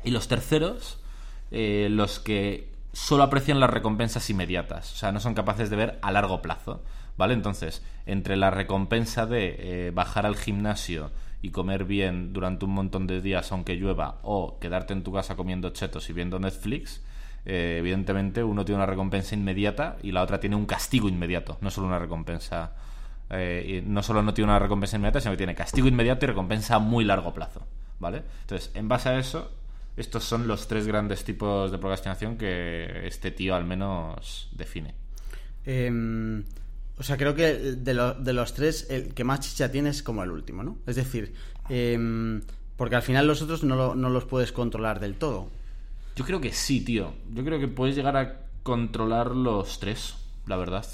[0.03, 0.99] Y los terceros,
[1.51, 5.99] eh, los que solo aprecian las recompensas inmediatas, o sea, no son capaces de ver
[6.01, 6.83] a largo plazo,
[7.17, 7.35] ¿vale?
[7.35, 11.11] Entonces, entre la recompensa de eh, bajar al gimnasio
[11.43, 15.35] y comer bien durante un montón de días aunque llueva, o quedarte en tu casa
[15.35, 17.03] comiendo chetos y viendo Netflix,
[17.45, 21.71] eh, evidentemente uno tiene una recompensa inmediata y la otra tiene un castigo inmediato, no
[21.71, 22.73] solo una recompensa.
[23.31, 26.77] Eh, no solo no tiene una recompensa inmediata, sino que tiene castigo inmediato y recompensa
[26.77, 27.67] a muy largo plazo,
[27.99, 28.23] ¿vale?
[28.43, 29.51] Entonces, en base a eso,
[29.97, 34.95] estos son los tres grandes tipos de procrastinación que este tío al menos define.
[35.65, 36.45] Em,
[36.99, 40.31] o sea, creo que de, los tres, el que más chicha tiene es como el
[40.31, 40.79] último, ¿no?
[40.87, 41.35] Es decir,
[41.69, 42.43] em,
[42.77, 45.49] porque al final los otros no, no los puedes controlar del todo.
[46.17, 47.15] Yo creo que sí, tío.
[47.33, 50.15] Yo creo que puedes llegar a controlar los tres,
[50.47, 50.87] la verdad.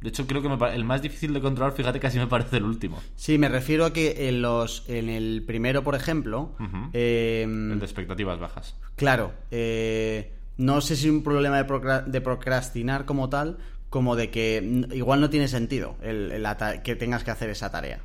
[0.00, 2.98] De hecho, creo que el más difícil de controlar, fíjate, casi me parece el último.
[3.16, 6.54] Sí, me refiero a que en los en el primero, por ejemplo...
[6.92, 8.76] Em, el de expectativas bajas.
[8.96, 9.32] Claro.
[9.50, 13.58] Eh, no sé si es un problema de, procrastinar como tal,
[13.90, 16.46] como de que igual no tiene sentido el,
[16.82, 18.00] que tengas que hacer esa tarea.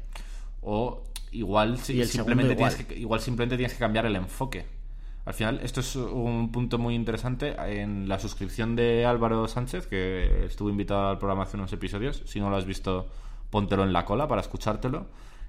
[0.62, 4.66] O igual, simplemente Tienes que, igual simplemente tienes que cambiar el enfoque.
[5.26, 10.46] Al final, esto es un punto muy interesante en la suscripción de Álvaro Sánchez, que
[10.46, 12.22] estuvo invitado al programa hace unos episodios.
[12.26, 13.08] Si no lo has visto,
[13.50, 15.08] póntelo en la cola para escuchártelo.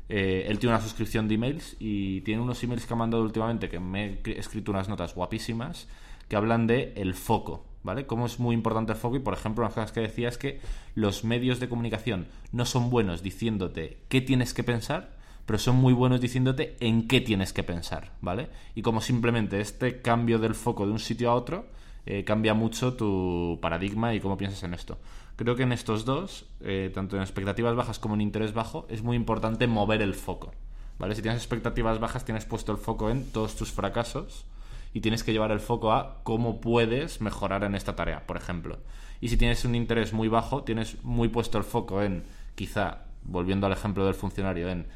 [0.08, 3.68] Eh, él tiene una suscripción de emails y tiene unos emails que ha mandado últimamente
[3.68, 5.88] que me he escrito unas notas guapísimas
[6.28, 8.06] que hablan de el foco, ¿vale?
[8.06, 10.28] Cómo es muy importante el foco y, por ejemplo, una de las cosas que decía
[10.30, 10.60] es que
[10.94, 15.15] los medios de comunicación no son buenos diciéndote qué tienes que pensar,
[15.46, 18.48] pero son muy buenos diciéndote en qué tienes que pensar, ¿vale?
[18.74, 21.66] Y como simplemente este cambio del foco de un sitio a otro
[22.04, 24.98] eh, cambia mucho tu paradigma y cómo piensas en esto.
[25.36, 29.02] Creo que en estos dos, eh, tanto en expectativas bajas como en interés bajo, es
[29.02, 30.52] muy importante mover el foco,
[30.98, 31.14] ¿vale?
[31.14, 34.46] Si tienes expectativas bajas, tienes puesto el foco en todos tus fracasos
[34.94, 38.78] y tienes que llevar el foco a cómo puedes mejorar en esta tarea, por ejemplo.
[39.20, 43.66] Y si tienes un interés muy bajo, tienes muy puesto el foco en, quizá, volviendo
[43.66, 44.86] al ejemplo del funcionario, en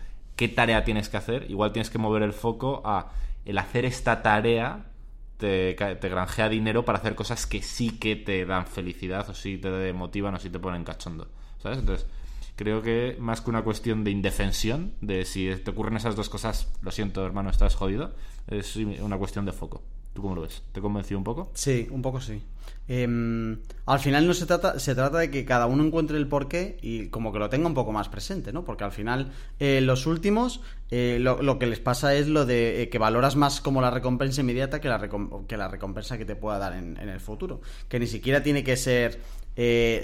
[0.40, 3.12] qué tarea tienes que hacer, igual tienes que mover el foco a
[3.44, 4.86] el hacer esta tarea
[5.36, 9.58] te, te granjea dinero para hacer cosas que sí que te dan felicidad o sí
[9.58, 11.28] te motivan o sí te ponen cachondo.
[11.58, 11.80] ¿Sabes?
[11.80, 12.06] Entonces,
[12.56, 16.72] creo que más que una cuestión de indefensión, de si te ocurren esas dos cosas,
[16.80, 18.14] lo siento hermano, estás jodido,
[18.46, 19.82] es una cuestión de foco.
[20.12, 20.62] ¿Tú cómo lo ves?
[20.72, 21.50] ¿Te convenció un poco?
[21.54, 22.42] Sí, un poco sí.
[22.88, 26.76] Em, al final no se trata, se trata de que cada uno encuentre el porqué
[26.82, 28.64] y como que lo tenga un poco más presente, ¿no?
[28.64, 32.88] Porque al final eh, los últimos eh, lo, que les pasa es lo de eh,
[32.88, 35.08] que valoras más como la recompensa inmediata que la,
[35.46, 37.60] que la recompensa que te pueda dar en, en, el futuro.
[37.88, 39.20] Que ni siquiera tiene que ser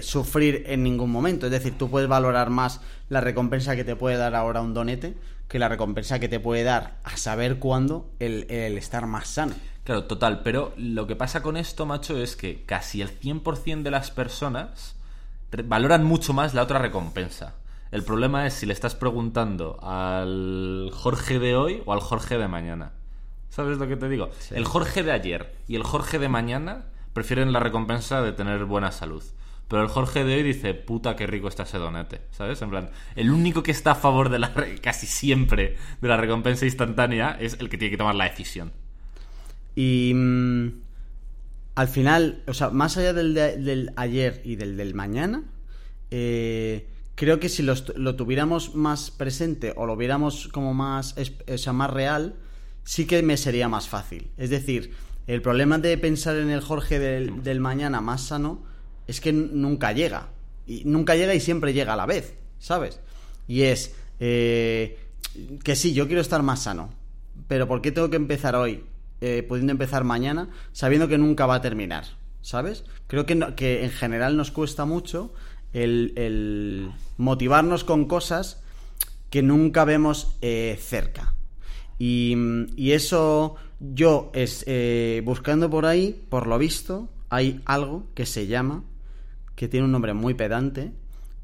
[0.02, 1.46] sufrir en ningún momento.
[1.46, 5.16] Es decir, tú puedes valorar más la recompensa que te puede dar ahora un donete
[5.48, 8.44] que la recompensa que te puede dar a saber cuándo el
[8.76, 9.54] estar más sano.
[9.86, 13.92] Claro, total, pero lo que pasa con esto, macho, es que casi el 100% de
[13.92, 14.96] las personas
[15.64, 17.54] valoran mucho más la otra recompensa.
[17.92, 22.48] El problema es si le estás preguntando al Jorge de hoy o al Jorge de
[22.48, 22.94] mañana.
[23.48, 24.30] ¿Sabes lo que te digo?
[24.50, 28.90] El Jorge de ayer y el Jorge de mañana prefieren la recompensa de tener buena
[28.90, 29.22] salud.
[29.68, 32.22] Pero el Jorge de hoy dice, puta, qué rico está ese donete.
[32.32, 32.60] ¿Sabes?
[32.60, 36.64] En plan, el único que está a favor de la, casi siempre, de la recompensa
[36.64, 38.72] instantánea es el que tiene que tomar la decisión.
[39.76, 40.80] Y mm,
[41.76, 45.44] al final, o sea, más allá del, del ayer y del del mañana,
[46.10, 51.14] eh, creo que si lo tuviéramos más presente o lo viéramos como más,
[51.46, 52.34] o sea, más real,
[52.82, 54.30] sí que me sería más fácil.
[54.38, 54.92] Es decir,
[55.26, 58.64] el problema de pensar en el Jorge del, del mañana más sano
[59.06, 60.30] es que nunca llega.
[60.66, 63.00] Y nunca llega y siempre llega a la vez, ¿sabes?
[63.46, 64.98] Y es eh,
[65.62, 66.90] que sí, yo quiero estar más sano.
[67.48, 68.82] Pero ¿por qué tengo que empezar hoy?
[69.22, 72.04] Eh, pudiendo empezar mañana, sabiendo que nunca va a terminar,
[72.42, 72.84] ¿sabes?
[73.06, 75.32] Creo que, que en general nos cuesta mucho
[75.72, 78.62] el, motivarnos con cosas
[79.30, 81.34] que nunca vemos eh, cerca.
[81.98, 82.36] Y,
[82.92, 88.84] eso yo es eh, buscando por ahí, por lo visto, hay algo que se llama,
[89.54, 90.92] que tiene un nombre muy pedante,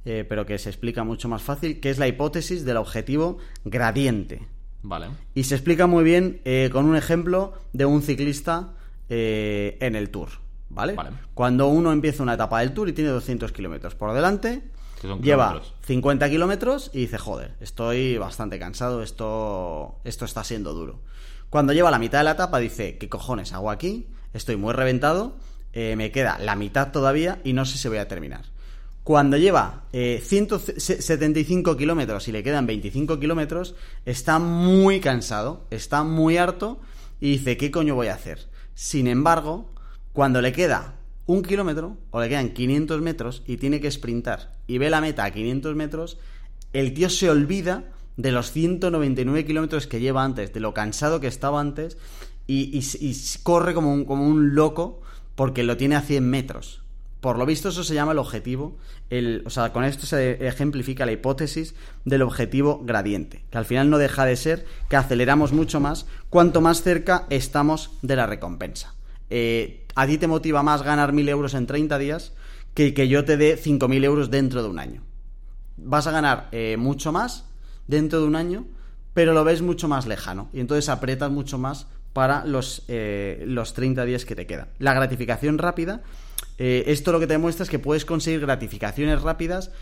[0.05, 4.52] pero que se explica mucho más fácil, que es la hipótesis del objetivo gradiente.
[4.83, 5.09] Vale.
[5.35, 8.75] Y se explica muy bien eh, con un ejemplo de un ciclista
[9.09, 10.31] eh, en el Tour.
[10.73, 10.97] ¿vale?
[11.35, 14.63] Cuando uno empieza una etapa del Tour y tiene 200 kilómetros por delante,
[15.21, 21.01] lleva 50 kilómetros y dice, joder, estoy bastante cansado, esto, esto está siendo duro.
[21.51, 24.07] Cuando lleva la mitad de la etapa dice, ¿qué cojones hago aquí?
[24.33, 25.37] Estoy muy reventado,
[25.73, 28.47] eh, me queda la mitad todavía y no sé si voy a terminar.
[29.05, 33.75] Cuando lleva 175 eh, kilómetros y le quedan 25 kilómetros,
[34.07, 36.81] está muy cansado, está muy harto
[37.21, 38.49] y dice, ¿qué coño voy a hacer?
[38.75, 39.73] Sin embargo,
[40.13, 40.95] cuando le queda
[41.27, 45.25] un kilómetro o le quedan 500 metros y tiene que sprintar y ve la meta
[45.25, 46.19] a 500 metros,
[46.73, 47.85] el tío se olvida
[48.17, 51.99] de los 199 kilómetros que lleva antes, de lo cansado que estaba antes
[52.47, 52.83] y,
[53.43, 55.01] corre como un, como un loco
[55.35, 56.82] porque lo tiene a 100 metros.
[57.23, 58.77] Por lo visto eso se llama el objetivo,
[59.09, 63.91] el, o sea, con esto se ejemplifica la hipótesis del objetivo gradiente, que al final
[63.91, 68.97] no deja de ser que aceleramos mucho más cuanto más cerca estamos de la recompensa.
[69.31, 72.33] Eh, a ti te motiva más ganar 1.000 euros en 30 días
[72.75, 75.05] que que yo te dé 5.000 euros dentro de un año.
[75.77, 77.45] Vas a ganar eh, mucho más
[77.87, 78.67] dentro de un año,
[79.15, 83.75] pero lo ves mucho más lejano y entonces aprietas mucho más para los, eh, los
[83.75, 84.71] 30 días que te quedan.
[84.81, 86.03] La gratificación rápida
[86.65, 89.73] eh, esto lo que te demuestra es que puedes conseguir gratificaciones rápidas,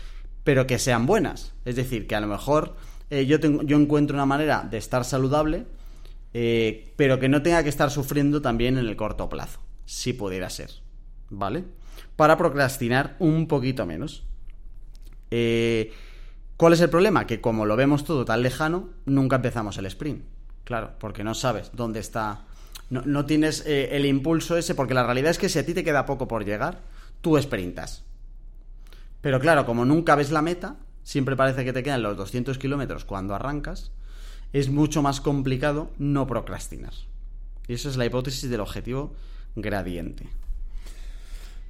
[0.43, 1.53] pero que sean buenas.
[1.63, 2.75] Es decir, que a lo mejor
[3.11, 5.67] eh, yo, yo encuentro una manera de estar saludable,
[6.33, 10.49] eh, pero que no tenga que estar sufriendo también en el corto plazo, si pudiera
[10.49, 10.71] ser.
[11.29, 11.65] ¿Vale?
[12.15, 14.23] Para procrastinar un poquito menos.
[15.29, 17.27] ¿Cuál es el problema?
[17.27, 20.23] Que como lo vemos todo tan lejano, nunca empezamos el sprint.
[20.63, 22.47] Claro, porque no sabes dónde está
[22.91, 25.83] no, tienes eh, el impulso ese, porque la realidad es que si a ti te
[25.83, 26.81] queda poco por llegar,
[27.21, 28.03] tú sprintas.
[29.21, 33.05] Pero claro, como nunca ves la meta, siempre parece que te quedan los 200 kilómetros
[33.05, 33.91] cuando arrancas,
[34.51, 36.93] es mucho más complicado no procrastinar.
[37.67, 39.15] Y esa es la hipótesis del objetivo
[39.55, 40.27] gradiente.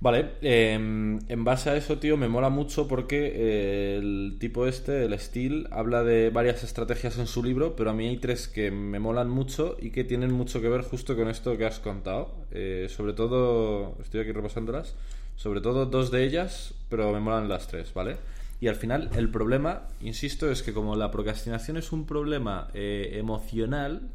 [0.02, 5.06] Vale, em, en base a eso, tío, me mola mucho porque eh, el tipo este,
[5.06, 8.72] el Steel, habla de varias estrategias en su libro, pero a mí hay tres que
[8.72, 12.34] me molan mucho y que tienen mucho que ver justo con esto que has contado.
[12.50, 14.96] Eh, sobre todo, estoy aquí repasándolas,
[15.36, 18.18] sobre todo dos de ellas, pero me molan las tres, ¿vale?
[18.60, 23.12] Y al final, el problema, insisto, es que como la procrastinación es un problema eh,
[23.20, 24.10] emocional,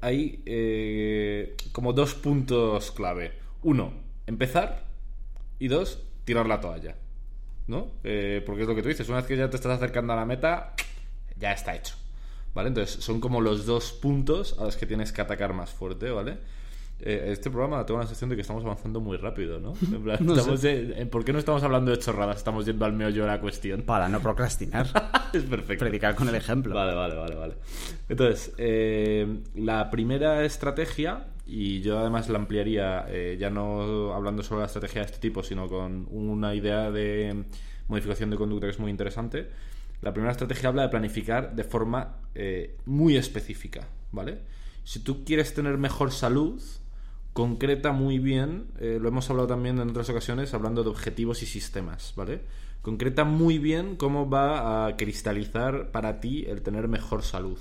[0.00, 3.32] hay como dos puntos clave.
[3.62, 4.84] Uno, empezar
[5.58, 6.94] y dos, tirar la toalla.
[7.66, 7.88] ¿No?
[8.02, 10.16] Eh, porque es lo que tú dices, una vez que ya te estás acercando a
[10.16, 10.74] la meta,
[11.36, 11.94] ya está hecho.
[12.54, 12.68] ¿Vale?
[12.68, 16.38] Entonces son como los dos puntos a los que tienes que atacar más fuerte, ¿vale?
[17.02, 19.72] Eh, este programa tengo la sensación de que estamos avanzando muy rápido, ¿no?
[21.10, 22.38] ¿Por qué no estamos hablando de chorradas?
[22.38, 23.82] Estamos yendo al meollo de la cuestión.
[23.82, 24.86] Para no procrastinar.
[25.32, 25.84] es perfecto.
[25.84, 26.74] Predicar con el ejemplo.
[26.74, 27.54] Vale, vale, vale, vale.
[28.08, 34.60] Entonces, eh, la primera estrategia, y yo además la ampliaría, eh, ya no hablando solo
[34.60, 37.44] de la estrategia de este tipo, sino con una idea de
[37.88, 39.50] modificación de conducta que es muy interesante.
[40.00, 42.16] La primera estrategia habla de planificar de forma
[42.86, 44.38] muy específica, ¿vale?
[44.84, 46.62] Si tú quieres tener mejor salud,
[47.32, 51.46] concreta muy bien, eh, lo hemos hablado también en otras ocasiones, hablando de objetivos y
[51.46, 52.42] sistemas, ¿vale?
[52.82, 57.58] Concreta muy bien cómo va a cristalizar para ti el tener mejor salud.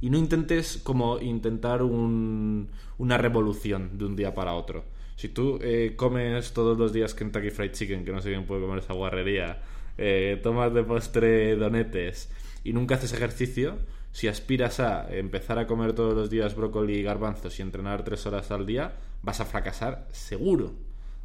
[0.00, 4.84] Y no intentes como intentar una revolución de un día para otro.
[5.16, 8.60] Si tú eh, comes todos los días Kentucky Fried Chicken, que no sé quién puede
[8.60, 9.60] comer esa guarrería,
[9.96, 12.30] eh, tomas de postre donetes
[12.62, 13.78] y nunca haces ejercicio,
[14.12, 18.24] si aspiras a empezar a comer todos los días brócoli y garbanzos y entrenar tres
[18.26, 20.72] horas al día, vas a fracasar seguro,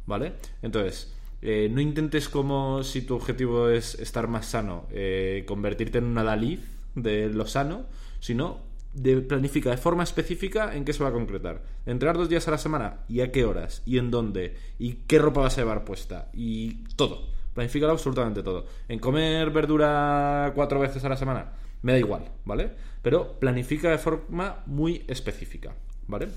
[0.06, 0.32] ¿vale?
[0.62, 6.04] Entonces, eh, no intentes como si tu objetivo es estar más sano, eh, convertirte en
[6.04, 6.60] una Dalí
[6.94, 7.86] de lo sano,
[8.24, 8.62] sino
[8.94, 11.60] de planifica de forma específica en qué se va a concretar.
[11.84, 15.18] Entrenar dos días a la semana y a qué horas y en dónde y qué
[15.18, 17.28] ropa vas a llevar puesta y todo.
[17.52, 18.64] Planifícalo absolutamente todo.
[18.88, 22.70] En comer verdura cuatro veces a la semana, me da igual, ¿vale?
[23.02, 25.74] Pero planifica de forma muy específica,
[26.06, 26.28] ¿vale?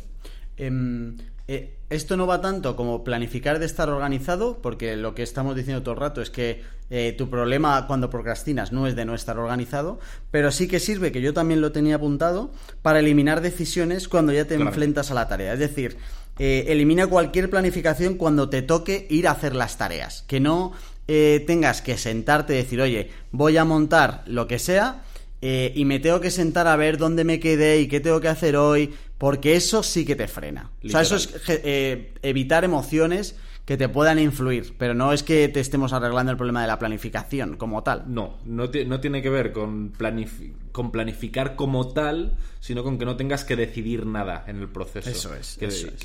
[0.57, 1.17] Em,
[1.47, 5.81] eh, esto no va tanto como planificar de estar organizado, porque lo que estamos diciendo
[5.81, 9.37] todo el rato es que eh, tu problema cuando procrastinas no es de no estar
[9.39, 14.33] organizado, pero sí que sirve, que yo también lo tenía apuntado, para eliminar decisiones cuando
[14.33, 15.53] ya te enfrentas a la tarea.
[15.53, 15.97] Es decir,
[16.39, 20.23] eh, elimina cualquier planificación cuando te toque ir a hacer las tareas.
[20.27, 20.73] Que no
[21.07, 25.03] tengas que sentarte y decir, oye, voy a montar lo que sea
[25.41, 28.27] eh, y me tengo que sentar a ver dónde me quedé y qué tengo que
[28.27, 30.71] hacer hoy, porque eso sí que te frena.
[30.83, 35.49] O sea, eso es eh, evitar emociones que te puedan influir, pero no es que
[35.49, 38.05] te estemos arreglando el problema de la planificación como tal.
[38.07, 39.93] No, no, tiene que ver con,
[40.71, 45.09] con planificar como tal, sino con que no tengas que decidir nada en el proceso.
[45.09, 45.57] Eso es.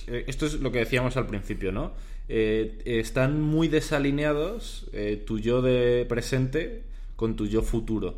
[0.09, 1.93] Esto es lo que decíamos al principio, ¿no?
[2.29, 4.87] Eh, están muy desalineados
[5.27, 6.83] tu yo de presente
[7.15, 8.17] con tu yo futuro.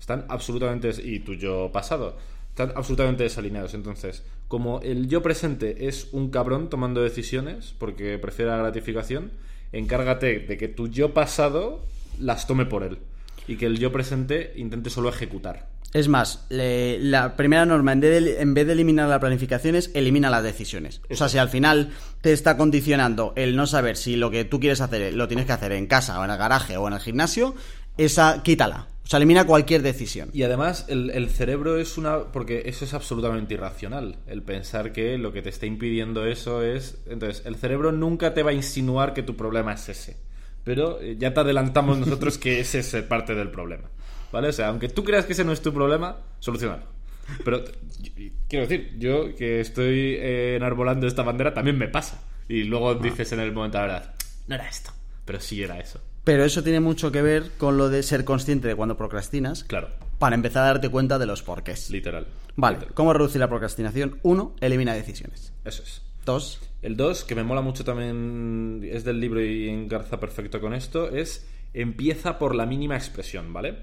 [0.00, 0.90] Están absolutamente.
[1.02, 2.16] y tu yo pasado.
[2.58, 3.72] Están absolutamente desalineados.
[3.74, 9.30] Entonces, como el yo presente es un cabrón tomando decisiones porque prefiere la gratificación,
[9.70, 11.84] encárgate de que tu yo pasado
[12.18, 12.98] las tome por él.
[13.46, 15.68] Y que el yo presente intente solo ejecutar.
[15.92, 19.92] Es más, la primera norma, en vez, de, en vez, de, eliminar la planificación, es
[19.94, 21.00] elimina las decisiones.
[21.08, 21.92] O sea, si al final
[22.22, 25.52] te está condicionando el no saber si lo que tú quieres hacer lo tienes que
[25.52, 27.54] hacer en casa o en el garaje o en el gimnasio,
[27.98, 28.88] esa quítala.
[29.08, 30.28] O sea, elimina cualquier decisión.
[30.34, 32.24] Y además, el, cerebro es una.
[32.30, 34.18] Porque eso es absolutamente irracional.
[34.26, 36.98] El pensar que lo que te está impidiendo eso es.
[37.06, 40.18] Entonces, el cerebro nunca te va a insinuar que tu problema es ese.
[40.62, 43.88] Pero eh, ya te adelantamos nosotros que ese es parte del problema.
[44.30, 44.48] ¿Vale?
[44.48, 46.82] O sea, aunque tú creas que ese no es tu problema, solucionalo.
[47.46, 47.64] Pero
[48.46, 52.20] quiero decir, yo que estoy eh, enarbolando esta bandera también me pasa.
[52.46, 52.98] Y luego ah.
[53.00, 54.14] dices en el momento, la verdad,
[54.48, 54.92] no era esto,
[55.24, 55.98] pero sí era eso.
[56.24, 59.64] Pero eso tiene mucho que ver con lo de ser consciente de cuando procrastinas.
[59.64, 59.88] Claro.
[60.18, 61.90] Para empezar a darte cuenta de los porqués.
[61.90, 62.26] Literal.
[62.56, 64.18] Vale, ¿cómo reducir la procrastinación?
[64.22, 65.52] Uno, elimina decisiones.
[65.64, 66.02] Eso es.
[66.24, 66.60] Dos.
[66.82, 71.08] El dos, que me mola mucho también, es del libro y engarza perfecto con esto,
[71.08, 73.76] es empieza por la mínima expresión, ¿vale?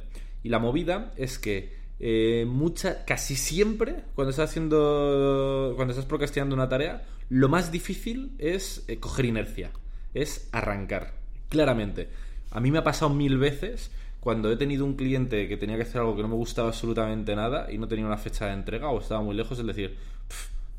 [0.43, 6.55] Y la movida es que eh, mucha, casi siempre, cuando estás haciendo, cuando estás procrastinando
[6.55, 9.71] una tarea, lo más difícil es eh, coger inercia,
[10.13, 11.13] es arrancar,
[11.49, 12.09] claramente.
[12.55, 13.91] A mí me ha pasado mil veces
[14.21, 17.35] cuando he tenido un cliente que tenía que hacer algo que no me gustaba absolutamente
[17.35, 19.97] nada y no tenía una fecha de entrega o estaba muy lejos, es decir,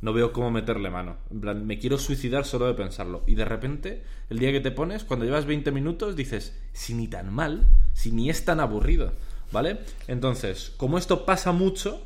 [0.00, 1.16] no veo cómo meterle mano.
[1.30, 3.22] En plan, me quiero suicidar solo de pensarlo.
[3.26, 7.08] Y de repente, el día que te pones, cuando llevas 20 minutos, dices, si ni
[7.08, 9.12] tan mal, si ni es tan aburrido.
[9.52, 9.78] ¿Vale?
[10.08, 12.02] Entonces, como esto pasa mucho,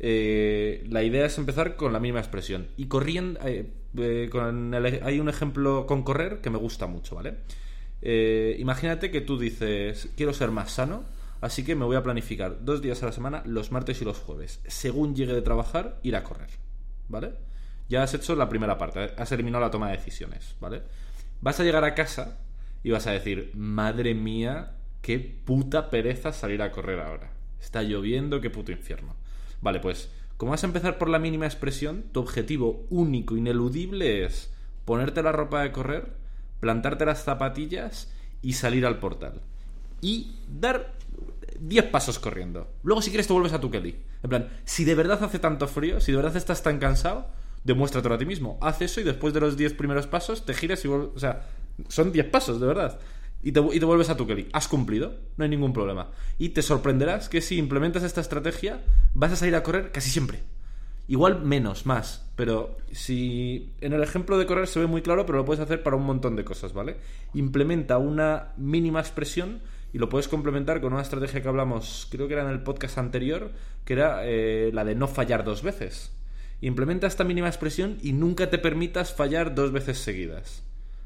[0.00, 2.68] eh, la idea es empezar con la misma expresión.
[2.76, 7.14] Y corriendo, eh, eh, con el- hay un ejemplo con correr que me gusta mucho,
[7.16, 7.34] ¿vale?
[8.06, 11.04] Eh, imagínate que tú dices, quiero ser más sano,
[11.40, 14.18] así que me voy a planificar dos días a la semana, los martes y los
[14.18, 14.60] jueves.
[14.66, 16.50] Según llegue de trabajar, ir a correr,
[17.08, 17.32] ¿vale?
[17.88, 20.82] Ya has hecho la primera parte, has eliminado la toma de decisiones, ¿vale?
[21.40, 22.38] Vas a llegar a casa
[22.82, 27.32] y vas a decir, madre mía, qué puta pereza salir a correr ahora.
[27.58, 29.16] Está lloviendo, qué puto infierno.
[29.62, 34.52] Vale, pues, como vas a empezar por la mínima expresión, tu objetivo único, ineludible es
[34.84, 36.23] ponerte la ropa de correr,
[36.64, 38.10] plantarte las zapatillas
[38.40, 39.42] y salir al portal.
[40.00, 40.94] Y dar
[41.60, 42.70] 10 pasos corriendo.
[42.82, 43.94] Luego, si quieres, te vuelves a tu Kelly.
[44.22, 47.26] En plan, si de verdad hace tanto frío, si de verdad estás tan cansado,
[47.64, 48.56] demuéstratelo a ti mismo.
[48.62, 51.10] Haz eso y después de los 10 primeros pasos, te giras y vuelves.
[51.14, 51.42] O sea,
[51.88, 52.98] son 10 pasos, de verdad.
[53.42, 54.48] Y te, y te vuelves a tu Kelly.
[54.54, 56.12] Has cumplido, no hay ningún problema.
[56.38, 58.80] Y te sorprenderás que si implementas esta estrategia,
[59.12, 60.40] vas a salir a correr casi siempre.
[61.06, 62.24] Igual menos, más.
[62.36, 65.82] Pero si en el ejemplo de correr se ve muy claro, pero lo puedes hacer
[65.82, 66.96] para un montón de cosas, ¿vale?
[67.34, 69.60] Implementa una mínima expresión
[69.92, 72.98] y lo puedes complementar con una estrategia que hablamos, creo que era en el podcast
[72.98, 73.52] anterior,
[73.84, 76.10] que era eh, la de no fallar dos veces.
[76.60, 80.64] Implementa esta mínima expresión y nunca te permitas fallar dos veces seguidas.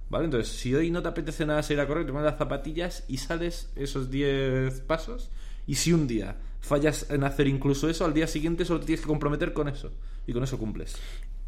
[0.08, 0.24] ¿Vale?
[0.24, 3.70] Entonces, si hoy no te apetece nada salir a correr, te las zapatillas y sales
[3.76, 5.30] esos 10 pasos.
[5.66, 6.36] Y si un día
[6.68, 9.90] fallas en hacer incluso eso, al día siguiente solo te tienes que comprometer con eso.
[10.26, 10.96] Y con eso cumples.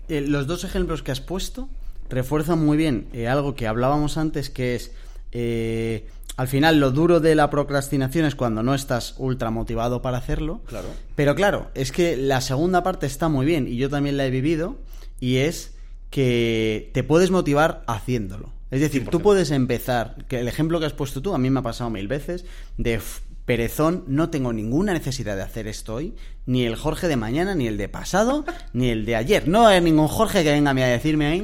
[0.09, 1.68] Eh, los dos ejemplos que has puesto
[2.09, 4.93] refuerzan muy bien eh, algo que hablábamos antes, que es,
[5.33, 10.16] eh, al final, lo duro de la procrastinación es cuando no estás ultra motivado para
[10.18, 10.62] hacerlo.
[10.66, 10.89] Claro.
[11.14, 14.31] Pero claro, es que la segunda parte está muy bien y yo también la he
[14.31, 14.79] vivido
[15.21, 15.75] y es
[16.09, 18.53] que te puedes motivar haciéndolo.
[18.71, 19.23] Es decir, tú 100%.
[19.23, 22.09] puedes empezar, que el ejemplo que has puesto tú a mí me ha pasado mil
[22.09, 22.45] veces,
[22.79, 26.14] de "F, perezón, no tengo ninguna necesidad de hacer esto hoy,
[26.46, 29.48] ni el Jorge de mañana, ni el de pasado, ni el de ayer.
[29.48, 31.42] No hay ningún Jorge que venga a mí a decirme...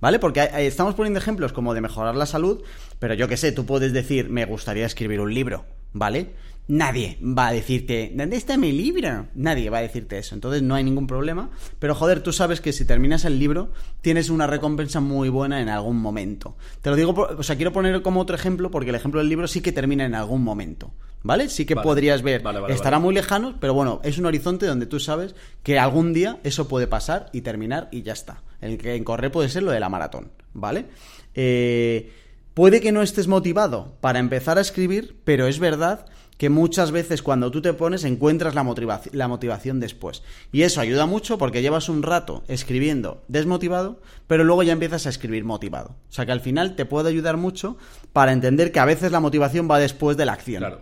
[0.00, 0.20] ¿Vale?
[0.20, 2.62] Porque estamos poniendo ejemplos como de mejorar la salud,
[3.00, 6.34] pero yo que sé, tú puedes decir, me gustaría escribir un libro, ¿vale?
[6.68, 9.26] Nadie va a decirte, ¿dónde está mi libro?
[9.34, 11.50] Nadie va a decirte eso, entonces no hay ningún problema.
[11.80, 15.68] Pero joder, tú sabes que si terminas el libro, tienes una recompensa muy buena en
[15.68, 16.56] algún momento.
[16.80, 19.28] Te lo digo, por- o sea, quiero poner como otro ejemplo, porque el ejemplo del
[19.28, 20.94] libro sí que termina en algún momento,
[21.24, 21.48] ¿vale?
[21.48, 21.84] Sí que Vale.
[21.84, 25.34] podrías ver, Vale, vale, estará muy lejano, pero bueno, es un horizonte donde tú sabes
[25.64, 28.44] que algún día eso puede pasar y terminar y ya está.
[28.60, 30.86] El que en correr puede ser lo de la maratón, ¿vale?
[31.34, 32.12] Eh,
[32.54, 36.06] puede que no estés motivado para empezar a escribir, pero es verdad
[36.42, 40.24] que muchas veces cuando tú te pones encuentras la, motivaci- la motivación después.
[40.50, 45.10] Y eso ayuda mucho porque llevas un rato escribiendo desmotivado, pero luego ya empiezas a
[45.10, 45.90] escribir motivado.
[45.90, 47.76] O sea que al final te puede ayudar mucho
[48.12, 50.58] para entender que a veces la motivación va después de la acción.
[50.62, 50.80] Claro.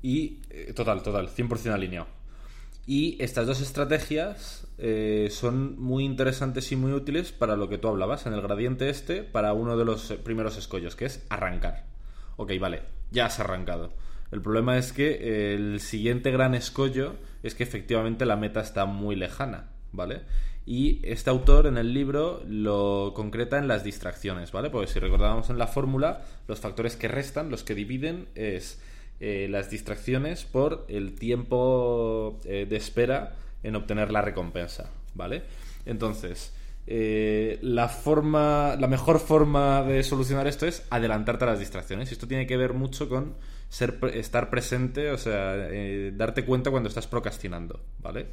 [0.00, 2.06] Y eh, total, total, 100% alineado.
[2.86, 7.88] Y estas dos estrategias eh, son muy interesantes y muy útiles para lo que tú
[7.88, 11.84] hablabas en el gradiente este, para uno de los eh, primeros escollos, que es arrancar.
[12.38, 12.80] Ok, vale,
[13.10, 13.92] ya has arrancado.
[14.30, 19.16] El problema es que el siguiente gran escollo es que efectivamente la meta está muy
[19.16, 20.22] lejana, ¿vale?
[20.66, 24.68] Y este autor en el libro lo concreta en las distracciones, ¿vale?
[24.68, 28.78] Porque si recordábamos en la fórmula, los factores que restan, los que dividen, es
[29.20, 35.42] eh, las distracciones por el tiempo eh, de espera en obtener la recompensa, ¿vale?
[35.86, 36.52] Entonces,
[36.86, 42.12] eh, la forma, la mejor forma de solucionar esto es adelantarte a las distracciones.
[42.12, 43.34] Esto tiene que ver mucho con
[43.68, 48.26] ser, estar presente, o sea, eh, darte cuenta cuando estás procrastinando, ¿vale?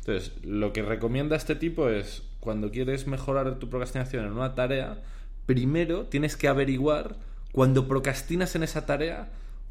[0.00, 5.02] Entonces, lo que recomienda este tipo es, cuando quieres mejorar tu procrastinación en una tarea,
[5.46, 7.16] primero tienes que averiguar
[7.52, 9.30] cuando procrastinas en esa tarea,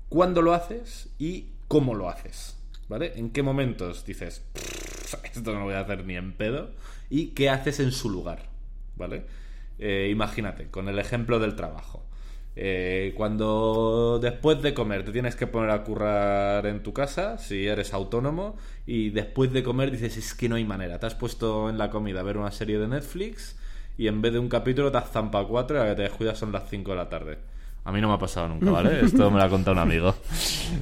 [0.09, 2.57] cuándo lo haces y cómo lo haces,
[2.87, 3.13] ¿vale?
[3.15, 6.71] En qué momentos dices, "Pff, esto no lo voy a hacer ni en pedo,
[7.09, 8.49] y qué haces en su lugar,
[8.95, 9.25] ¿vale?
[9.79, 12.06] Eh, imagínate, con el ejemplo del trabajo.
[12.59, 17.67] Eh, cuando después de comer te tienes que poner a currar en tu casa, si
[17.67, 18.55] eres autónomo,
[18.87, 20.97] y después de comer dices, es que no hay manera.
[20.97, 23.59] Te has puesto en la comida a ver una serie de Netflix
[23.95, 26.01] y en vez de un capítulo te has zampado cuatro y a la que te
[26.03, 27.37] descuidas son las 5 de la tarde.
[27.85, 29.01] A mí no me ha pasado nunca, ¿vale?
[29.05, 30.15] Esto me lo ha contado un amigo.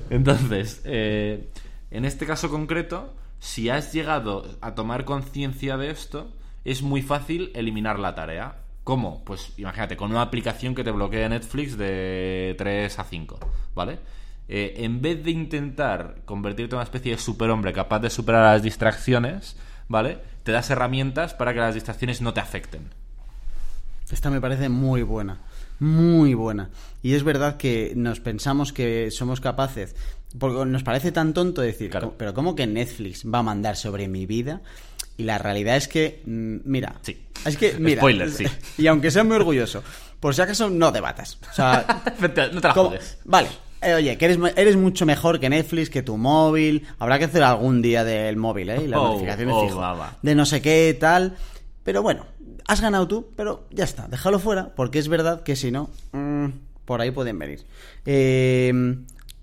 [0.09, 1.49] Entonces, eh,
[1.91, 6.32] en este caso concreto, si has llegado a tomar conciencia de esto,
[6.63, 8.64] es muy fácil eliminar la tarea.
[8.86, 9.24] ¿Cómo?
[9.26, 13.40] Pues imagínate, con una aplicación que te bloquee Netflix de 3 a 5,
[13.74, 13.98] ¿vale?
[14.48, 18.62] Eh, en vez de intentar convertirte en una especie de superhombre capaz de superar las
[18.62, 19.58] distracciones,
[19.90, 20.20] ¿vale?
[20.44, 22.90] Te das herramientas para que las distracciones no te afecten.
[24.12, 25.40] Esta me parece muy buena,
[25.80, 26.70] muy buena.
[27.02, 29.96] Y es verdad que nos pensamos que somos capaces,
[30.38, 32.14] porque nos parece tan tonto decir, Claro.
[32.16, 34.62] pero ¿cómo que Netflix va a mandar sobre mi vida?
[35.18, 37.22] Y la realidad es que, mm, mira, Sí.
[37.45, 38.01] Es que, mira.
[38.01, 38.45] Spoiler, sí.
[38.78, 39.84] Y aunque sea muy orgulloso,
[40.20, 41.38] por si acaso no debatas.
[41.49, 43.18] O sea, no te la como- jodes.
[43.26, 43.47] Vale.
[43.82, 46.88] eh, oye, que eres, eres mucho mejor que Netflix, que tu móvil.
[46.97, 48.82] Habrá que hacer algún día del móvil, ¿eh?
[48.86, 49.80] Y las Oh, notificaciones oh, fijo.
[49.80, 50.18] va, va.
[50.24, 51.36] De no sé qué, tal.
[51.84, 52.26] Pero bueno,
[52.68, 54.07] has ganado tú, pero ya está.
[54.07, 56.47] Déjalo fuera, porque es verdad que si no, mm,
[56.86, 57.63] por ahí pueden venir.
[58.07, 58.74] Eh,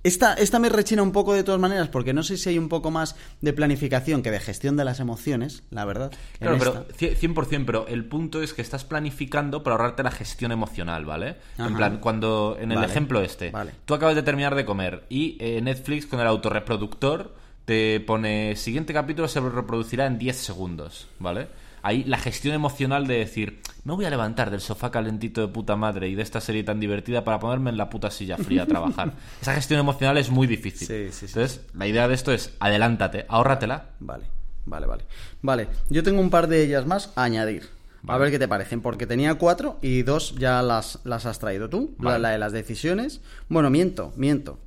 [0.05, 2.69] esta, esta me rechina un poco de todas maneras, porque no sé si hay un
[2.69, 6.11] poco más de planificación que de gestión de las emociones, la verdad.
[6.39, 10.51] Claro, pero cie- 100%, pero el punto es que estás planificando para ahorrarte la gestión
[10.53, 11.37] emocional, ¿vale?
[11.57, 11.69] Ajá.
[11.69, 13.73] En plan, cuando en el Vale, ejemplo este, vale.
[13.85, 17.35] tú acabas de terminar de comer y eh, Netflix con el autorreproductor
[17.65, 21.47] te pone siguiente capítulo se reproducirá en 10 segundos, ¿vale?
[21.83, 25.75] Ahí la gestión emocional de decir, me voy a levantar del sofá calentito de puta
[25.75, 28.67] madre y de esta serie tan divertida para ponerme en la puta silla fría a
[28.67, 29.13] trabajar.
[29.43, 30.87] Esa gestión emocional es muy difícil.
[30.87, 31.27] Sí, sí, sí.
[31.27, 33.87] Entonces, la idea de esto es adelántate, ahórratela.
[33.99, 34.25] Vale,
[34.65, 35.05] vale, vale.
[35.43, 37.69] Vale, yo tengo un par de ellas más a añadir.
[38.09, 41.69] A ver qué te parecen, porque tenía cuatro y dos ya las, las has traído
[41.69, 41.95] tú.
[42.01, 43.21] La, la de las decisiones.
[43.49, 44.59] Bueno, miento, miento.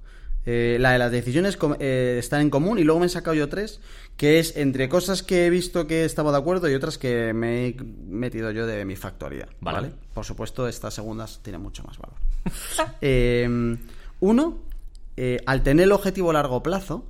[0.45, 3.49] Eh, la de las decisiones eh, están en común y luego me he sacado yo
[3.49, 3.81] tres,
[4.15, 7.67] que es entre cosas que he visto que estaba de acuerdo y otras que me
[7.67, 7.75] he
[8.07, 9.47] metido yo de mi factoría.
[9.59, 9.77] Vale.
[9.77, 9.93] ¿vale?
[10.13, 12.17] Por supuesto, estas segundas tienen mucho más valor.
[13.01, 13.77] Eh,
[14.19, 14.59] uno,
[15.45, 17.05] al tener el objetivo a largo plazo,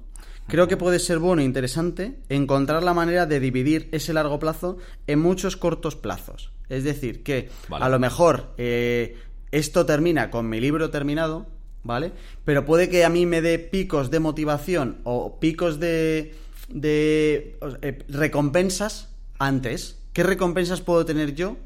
[0.47, 4.77] creo que puede ser bueno e interesante encontrar la manera de dividir ese largo plazo
[5.07, 6.51] en muchos cortos plazos.
[6.69, 7.85] Es decir, que Vale.
[7.85, 11.47] a lo mejor esto termina con mi libro terminado,
[11.85, 12.11] ¿vale?
[12.43, 16.35] Pero puede que a mí me dé picos de motivación o picos de,
[16.67, 19.09] de eh, recompensas
[19.39, 19.97] antes.
[20.11, 21.57] ¿Qué recompensas puedo tener yo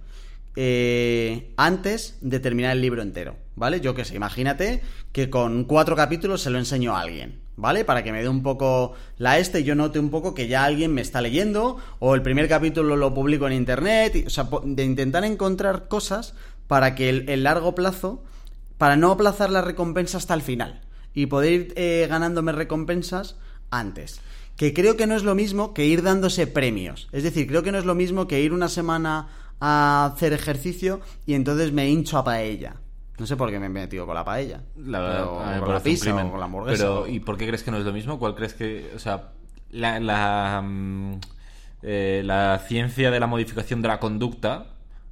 [0.55, 3.79] eh, antes de terminar el libro entero, ¿vale?
[3.81, 4.81] Yo que sé, imagínate
[5.13, 7.85] que con cuatro capítulos se lo enseño a alguien, ¿vale?
[7.85, 10.65] Para que me dé un poco la este y yo note un poco que ya
[10.65, 14.49] alguien me está leyendo o el primer capítulo lo publico en internet, y- o sea,
[14.63, 16.33] de intentar encontrar cosas
[16.67, 18.21] para que el largo plazo,
[18.79, 20.81] para no aplazar la recompensa hasta el final
[21.13, 23.35] y poder ir eh, ganándome recompensas
[23.69, 24.21] antes.
[24.55, 27.09] Que creo que no es lo mismo que ir dándose premios.
[27.11, 29.27] Es decir, creo que no es lo mismo que ir una semana
[29.59, 32.77] a hacer ejercicio y entonces me hincho a paella.
[33.17, 34.61] No sé por qué me he metido con la paella.
[34.77, 35.17] La verdad,
[35.53, 36.77] Pero- con la pizza o con la hamburguesa.
[36.83, 38.17] Pero, ¿y por qué crees que no es lo mismo?
[38.17, 38.91] ¿Cuál crees que.?
[38.95, 39.31] O sea,
[39.71, 41.19] la, la, mm,
[41.81, 44.67] eh, la ciencia de la modificación de la conducta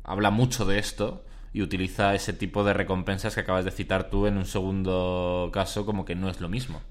[0.06, 1.26] habla mucho de esto
[1.58, 5.88] y utiliza ese tipo de recompensas que acabas de citar tú en un segundo caso,
[5.88, 6.82] como que no es lo mismo.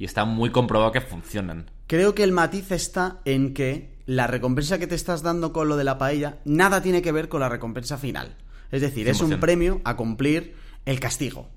[0.00, 1.70] Y está muy comprobado que funcionan.
[1.86, 5.76] Creo que el matiz está en que la recompensa que te estás dando con lo
[5.76, 8.34] de la paella nada tiene que ver con la recompensa final.
[8.72, 9.38] Es decir, es un 100%.
[9.38, 10.56] premio a cumplir
[10.86, 11.48] el castigo.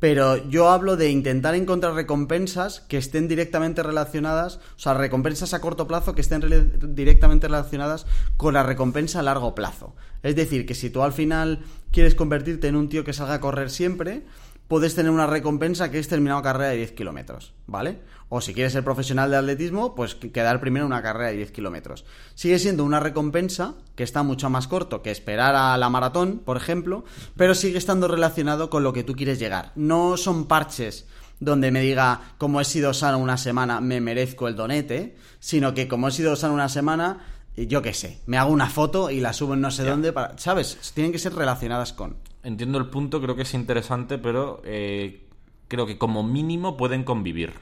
[0.00, 5.60] Pero yo hablo de intentar encontrar recompensas que estén directamente relacionadas, o sea, recompensas a
[5.60, 9.96] corto plazo que estén directamente relacionadas con la recompensa a largo plazo.
[10.22, 13.40] Es decir, que si tú al final quieres convertirte en un tío que salga a
[13.40, 14.24] correr siempre,
[14.68, 17.98] puedes tener una recompensa que es terminar carrera de 10 kilómetros, ¿vale?
[18.30, 21.36] O si quieres ser profesional de atletismo, pues que- quedar primero en una carrera de
[21.36, 22.04] 10 kilómetros.
[22.34, 26.56] Sigue siendo una recompensa que está mucho más corto que esperar a la maratón, por
[26.58, 27.04] ejemplo,
[27.36, 29.72] pero sigue estando relacionado con lo que tú quieres llegar.
[29.76, 31.06] No son parches
[31.40, 35.86] donde me diga, como he sido sano una semana, me merezco el donete, sino que
[35.88, 37.20] como he sido sano una semana,
[37.56, 40.36] yo qué sé, me hago una foto y la subo en no sé dónde, para,
[40.36, 40.76] ¿sabes?
[40.94, 42.16] Tienen que ser relacionadas con.
[42.42, 45.28] Entiendo el punto, creo que es interesante, pero eh,
[45.68, 47.54] creo que como mínimo pueden convivir.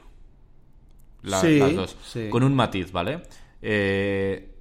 [1.23, 1.97] La- Sí, las dos.
[2.05, 2.29] sí.
[2.29, 3.21] Con un matiz, ¿vale?
[3.61, 4.53] Eh,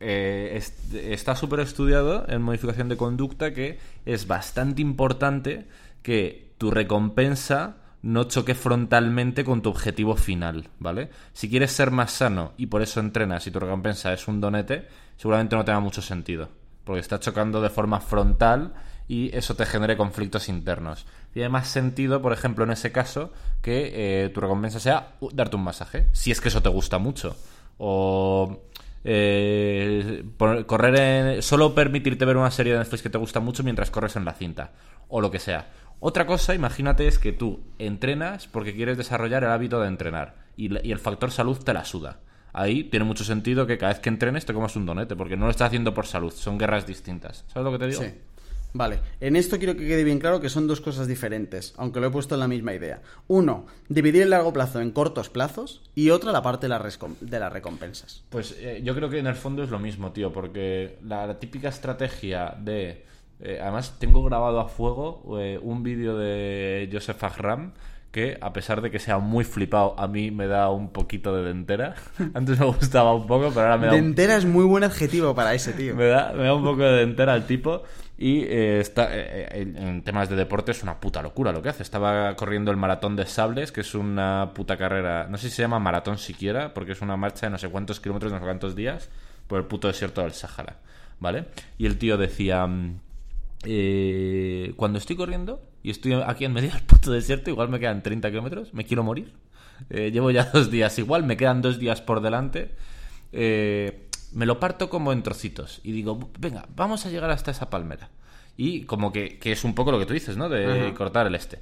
[0.00, 5.66] eh, est- está súper estudiado en modificación de conducta que es bastante importante
[6.02, 11.08] que tu recompensa no choque frontalmente con tu objetivo final, ¿vale?
[11.32, 14.86] Si quieres ser más sano y por eso entrenas y tu recompensa es un donete,
[15.16, 16.50] seguramente no tenga mucho sentido,
[16.84, 18.74] porque está chocando de forma frontal
[19.06, 21.06] y eso te genere conflictos internos.
[21.32, 23.92] Tiene más sentido, por ejemplo, en ese caso, que
[24.24, 27.36] eh, tu recompensa sea uh, darte un masaje, si es que eso te gusta mucho.
[27.78, 28.62] O
[29.04, 30.24] eh,
[30.66, 34.16] correr en, solo permitirte ver una serie de Netflix que te gusta mucho mientras corres
[34.16, 34.72] en la cinta.
[35.08, 35.70] O lo que sea.
[36.00, 40.36] Otra cosa, imagínate, es que tú entrenas porque quieres desarrollar el hábito de entrenar.
[40.56, 42.20] Y, y el factor salud te la suda.
[42.52, 45.46] Ahí tiene mucho sentido que cada vez que entrenes te comas un donete, porque no
[45.46, 47.44] lo estás haciendo por salud, son guerras distintas.
[47.48, 48.02] ¿Sabes lo que te digo?
[48.02, 48.14] Sí.
[48.76, 52.08] Vale, en esto quiero que quede bien claro que son dos cosas diferentes, aunque lo
[52.08, 53.00] he puesto en la misma idea.
[53.28, 57.16] Uno, dividir el largo plazo en cortos plazos y otra la parte de las, rescom-
[57.20, 58.24] de las recompensas.
[58.30, 61.38] Pues eh, yo creo que en el fondo es lo mismo, tío, porque la, la
[61.38, 63.04] típica estrategia de...
[63.40, 67.72] eh, además, tengo grabado a fuego eh, un vídeo de Joseph Ahram
[68.10, 71.42] que a pesar de que sea muy flipado, a mí me da un poquito de
[71.42, 71.94] dentera.
[72.34, 75.34] Antes me gustaba un poco, pero ahora me da un Dentera es muy buen adjetivo
[75.34, 75.94] para ese tío.
[75.96, 77.82] me da, me da un poco de dentera al tipo.
[78.16, 81.70] Y eh, está, eh, eh, en, temas de deporte es una puta locura lo que
[81.70, 81.82] hace.
[81.82, 85.26] Estaba corriendo el maratón de sables, que es una puta carrera.
[85.28, 88.00] No sé si se llama maratón siquiera, porque es una marcha de no sé cuántos
[88.00, 89.10] kilómetros, no sé cuántos días,
[89.48, 90.78] por el puto desierto del Sáhara.
[91.18, 91.46] ¿Vale?
[91.78, 92.66] Y el tío decía.
[92.66, 93.00] mm,
[93.66, 98.02] eh, cuando estoy corriendo y estoy aquí en medio del puto desierto, igual me quedan
[98.02, 99.32] 30 kilómetros, me quiero morir.
[99.88, 102.70] Llevo ya dos días, igual me quedan dos días por delante.
[103.32, 107.70] Eh, me lo parto como en trocitos y digo, venga, vamos a llegar hasta esa
[107.70, 108.10] palmera.
[108.56, 110.48] Y como que, que es un poco lo que tú dices, ¿no?
[110.48, 110.94] De Ajá.
[110.94, 111.60] cortar el este.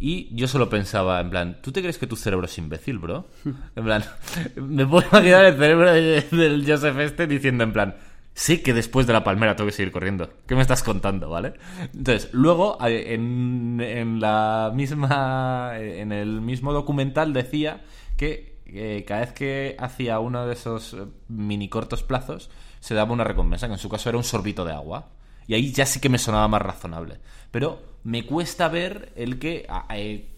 [0.00, 3.26] Y yo solo pensaba, en plan, ¿tú te crees que tu cerebro es imbécil, bro?
[3.76, 4.04] En plan,
[4.56, 7.96] me puedo imaginar el cerebro de- del Joseph este diciendo, en plan,
[8.34, 10.28] sé que después de la palmera tengo que seguir corriendo.
[10.46, 11.54] ¿Qué me estás contando, vale?
[11.94, 17.82] Entonces, luego, en, en la misma, en el mismo documental decía
[18.16, 22.50] que eh, cada vez que hacía uno de esos eh, mini cortos plazos,
[22.80, 25.08] se daba una recompensa, que en su caso era un sorbito de agua.
[25.46, 27.18] Y ahí ya sí que me sonaba más razonable.
[27.50, 30.28] Pero me cuesta ver el que eh,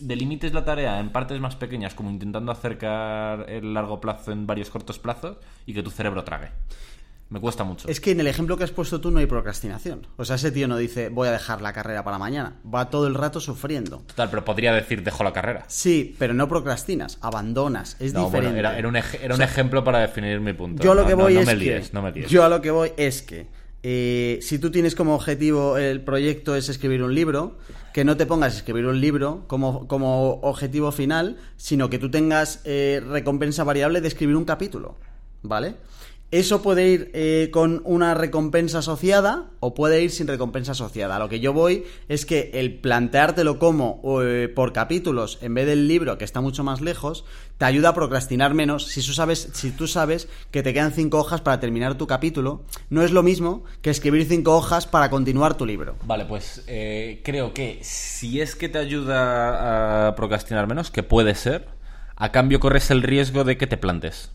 [0.00, 4.70] delimites la tarea en partes más pequeñas, como intentando acercar el largo plazo en varios
[4.70, 6.48] cortos plazos, y que tu cerebro trague.
[7.28, 7.88] Me cuesta mucho.
[7.88, 10.06] Es que en el ejemplo que has puesto tú no hay procrastinación.
[10.16, 12.54] O sea, ese tío no dice voy a dejar la carrera para mañana.
[12.72, 13.98] Va todo el rato sufriendo.
[14.06, 15.64] Total, pero podría decir dejo la carrera.
[15.66, 17.96] Sí, pero no procrastinas, abandonas.
[17.98, 18.58] Es No, bueno, diferente.
[18.60, 20.82] era, era un, ej- era un ejemplo para definir mi punto.
[20.84, 21.58] Yo a lo No, que voy no es me que.
[21.58, 22.30] líes, no me líes.
[22.30, 23.48] Yo a lo que voy es que.
[23.82, 27.58] eh, si tú tienes como objetivo el proyecto es escribir un libro,
[27.92, 32.08] que no te pongas a escribir un libro como, como objetivo final, sino que tú
[32.08, 34.96] tengas eh, recompensa variable de escribir un capítulo.
[35.42, 35.74] ¿Vale?
[36.32, 41.20] Eso puede ir eh, con una recompensa asociada o puede ir sin recompensa asociada.
[41.20, 45.86] Lo que yo voy es que el planteártelo como eh, por capítulos en vez del
[45.86, 47.24] libro que está mucho más lejos
[47.58, 51.18] te ayuda a procrastinar menos si tú sabes si tú sabes que te quedan cinco
[51.18, 55.56] hojas para terminar tu capítulo no es lo mismo que escribir cinco hojas para continuar
[55.56, 55.94] tu libro.
[56.04, 61.34] Vale, pues eh, creo que si es que te ayuda a procrastinar menos, que puede
[61.34, 61.68] ser,
[62.16, 64.30] a cambio corres el riesgo de que te plantes.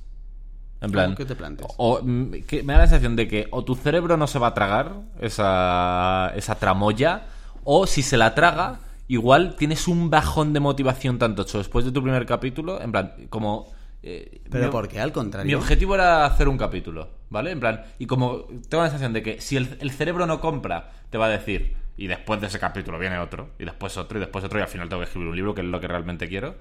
[0.82, 1.68] En ¿Cómo plan, que te plantes?
[1.78, 4.48] O, mm, que me da la sensación de que o tu cerebro no se va
[4.48, 7.24] a tragar esa, esa tramoya,
[7.64, 11.92] o si se la traga, igual tienes un bajón de motivación tanto hecho después de
[11.92, 13.72] tu primer capítulo, en plan, como...
[14.02, 15.00] eh, Pero mi- ¿por qué?
[15.00, 15.48] Al contrario.
[15.48, 17.52] Mi objetivo era hacer un capítulo, ¿vale?
[17.52, 20.92] En plan, y como tengo la sensación de que si el, el cerebro no compra,
[21.12, 24.22] te va a decir, y después de ese capítulo viene otro, y después otro, y
[24.22, 26.28] después otro, y al final tengo que escribir un libro, que es lo que realmente
[26.28, 26.56] quiero,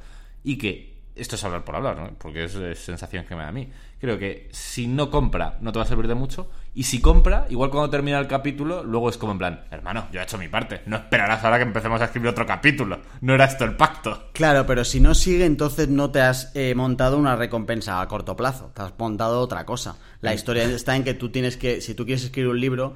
[0.44, 2.11] y que esto es hablar por hablar, ¿no?
[2.18, 3.68] Porque es, es sensación que me da a mí.
[4.00, 7.46] Creo que si no compra, no te va a servir de mucho, y si compra,
[7.50, 10.48] igual cuando termina el capítulo, luego es como en plan, hermano, yo he hecho mi
[10.48, 14.30] parte, no esperarás ahora que empecemos a escribir otro capítulo, no era esto el pacto.
[14.32, 18.36] Claro, pero si no sigue, entonces no te has eh, montado una recompensa a corto
[18.36, 18.70] plazo.
[18.74, 19.96] Te has montado otra cosa.
[20.20, 22.94] La historia está en que tú tienes que, si tú quieres escribir un libro,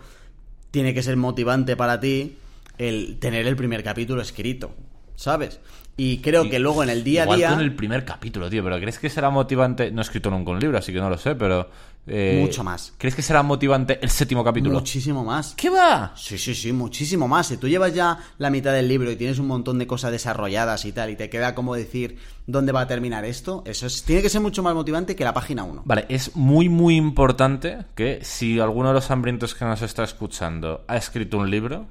[0.71, 2.39] tiene que ser motivante para ti
[2.79, 4.75] el tener el primer capítulo escrito,
[5.17, 5.61] ¿sabes?
[5.97, 7.51] Y creo que luego en el día a Igual día...
[7.51, 9.93] con el primer capítulo, tío, pero ¿crees que será motivante?
[9.93, 11.71] No he escrito nunca un libro, así que no lo sé, pero...
[12.09, 12.93] eh, Mucho más.
[12.99, 14.75] ¿Crees que será motivante el séptimo capítulo?
[14.75, 15.55] Muchísimo más.
[15.57, 16.13] ¿Qué va?
[16.17, 17.47] Sí, sí, sí, muchísimo más.
[17.47, 20.85] Si tú llevas ya la mitad del libro y tienes un montón de cosas desarrolladas
[20.85, 22.19] y tal, y te queda como decir
[22.49, 25.33] dónde va a terminar esto, eso es- tiene que ser mucho más motivante que la
[25.33, 25.83] página 1.
[25.85, 30.85] Vale, es muy, muy importante que si alguno de los hambrientos que nos está escuchando
[30.89, 31.87] ha escrito un libro,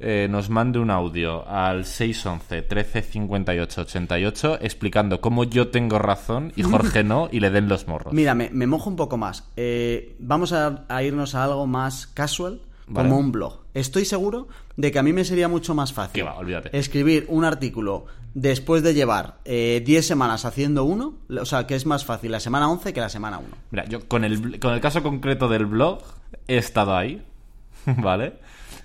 [0.00, 6.52] eh, nos mande un audio al 611 13 58 88 explicando cómo yo tengo razón
[6.56, 8.14] y Jorge no y le den los morros.
[8.14, 9.44] Mira, me, me mojo un poco más.
[9.56, 13.08] Eh, vamos a, a irnos a algo más casual, Vale.
[13.08, 13.60] como un blog.
[13.74, 16.36] Estoy seguro de que a mí me sería mucho más fácil va,
[16.72, 21.14] escribir un artículo después de llevar eh, 10 semanas haciendo uno.
[21.28, 23.48] O sea, que es más fácil la semana 11 que la semana 1.
[23.70, 26.00] Mira, yo con el, con el caso concreto del blog
[26.48, 27.22] he estado ahí,
[27.98, 28.34] ¿vale?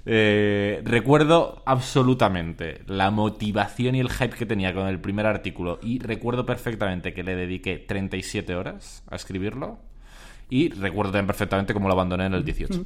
[0.07, 5.97] Eh, recuerdo absolutamente la motivación y el hype que tenía con el primer artículo y
[5.97, 9.79] recuerdo perfectamente que le dediqué 37 horas a escribirlo
[10.49, 12.85] y recuerdo también perfectamente cómo lo abandoné en el 18.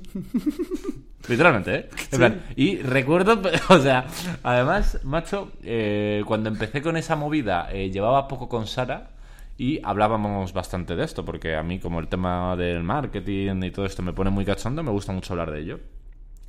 [1.28, 1.90] Literalmente, ¿eh?
[2.12, 4.06] En plan, y recuerdo, o sea,
[4.44, 9.12] además, macho, eh, cuando empecé con esa movida, eh, llevaba poco con Sara
[9.58, 13.86] y hablábamos bastante de esto, porque a mí, como el tema del marketing y todo
[13.86, 15.80] esto me pone muy cachondo, me gusta mucho hablar de ello.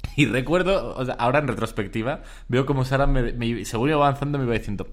[0.16, 4.44] Y recuerdo, o sea, ahora en retrospectiva, veo como Sara, me, me- iba avanzando, me
[4.44, 4.88] iba diciendo,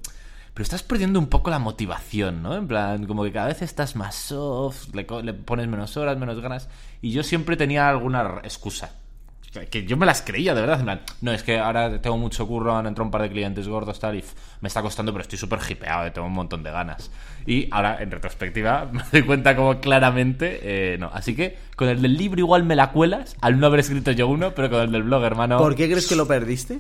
[0.53, 2.55] pero estás perdiendo un poco la motivación, ¿no?
[2.55, 6.39] En plan, como que cada vez estás más soft, le, le pones menos horas, menos
[6.39, 6.69] ganas.
[7.01, 8.91] Y yo siempre tenía alguna excusa.
[9.69, 11.01] Que yo me las creía, de verdad.
[11.21, 14.15] No, es que ahora tengo mucho curro, han entrado un par de clientes gordos, tal,
[14.15, 14.23] y
[14.61, 17.11] me está costando, pero estoy súper hipeado, eh, tengo un montón de ganas.
[17.45, 21.09] Y ahora, en retrospectiva, me doy cuenta como claramente, eh, no.
[21.13, 24.27] Así que con el del libro igual me la cuelas, al no haber escrito yo
[24.27, 25.57] uno, pero con el del blog, hermano.
[25.57, 26.79] ¿Por qué crees que lo perdiste?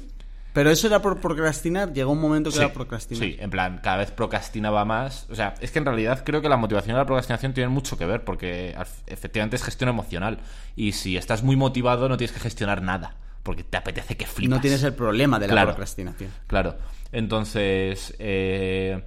[0.57, 3.23] Pero eso era por procrastinar, llegó un momento que Sí, era procrastinar.
[3.23, 5.27] sí, en plan, cada vez procrastinaba más.
[5.29, 7.95] O sea, es que en realidad creo que la motivación y la procrastinación tienen mucho
[7.95, 10.39] que ver, porque efectivamente es gestión emocional.
[10.75, 14.55] Y si estás muy motivado, no tienes que gestionar nada, porque te apetece que flipas.
[14.57, 15.67] No tienes el problema de la Claro.
[15.69, 16.31] procrastinación.
[16.47, 16.75] Claro.
[17.11, 19.03] Entonces, eh,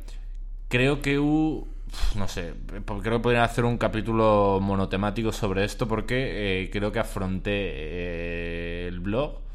[0.68, 2.54] creo que no sé,
[2.86, 8.86] creo que podrían hacer un capítulo monotemático sobre esto porque eh, creo que afronté eh,
[8.86, 9.49] el blog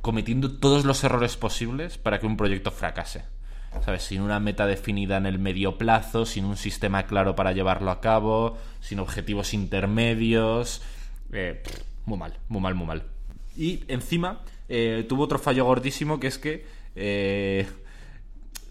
[0.00, 3.24] cometiendo todos los errores posibles para que un proyecto fracase.
[3.84, 4.02] ¿Sabes?
[4.02, 8.00] Sin una meta definida en el medio plazo, sin un sistema claro para llevarlo a
[8.00, 10.82] cabo, sin objetivos intermedios.
[11.32, 11.62] eh,
[12.06, 13.02] muy mal, muy mal, muy mal.
[13.56, 17.66] Y encima eh, tuvo otro fallo gordísimo que es que eh,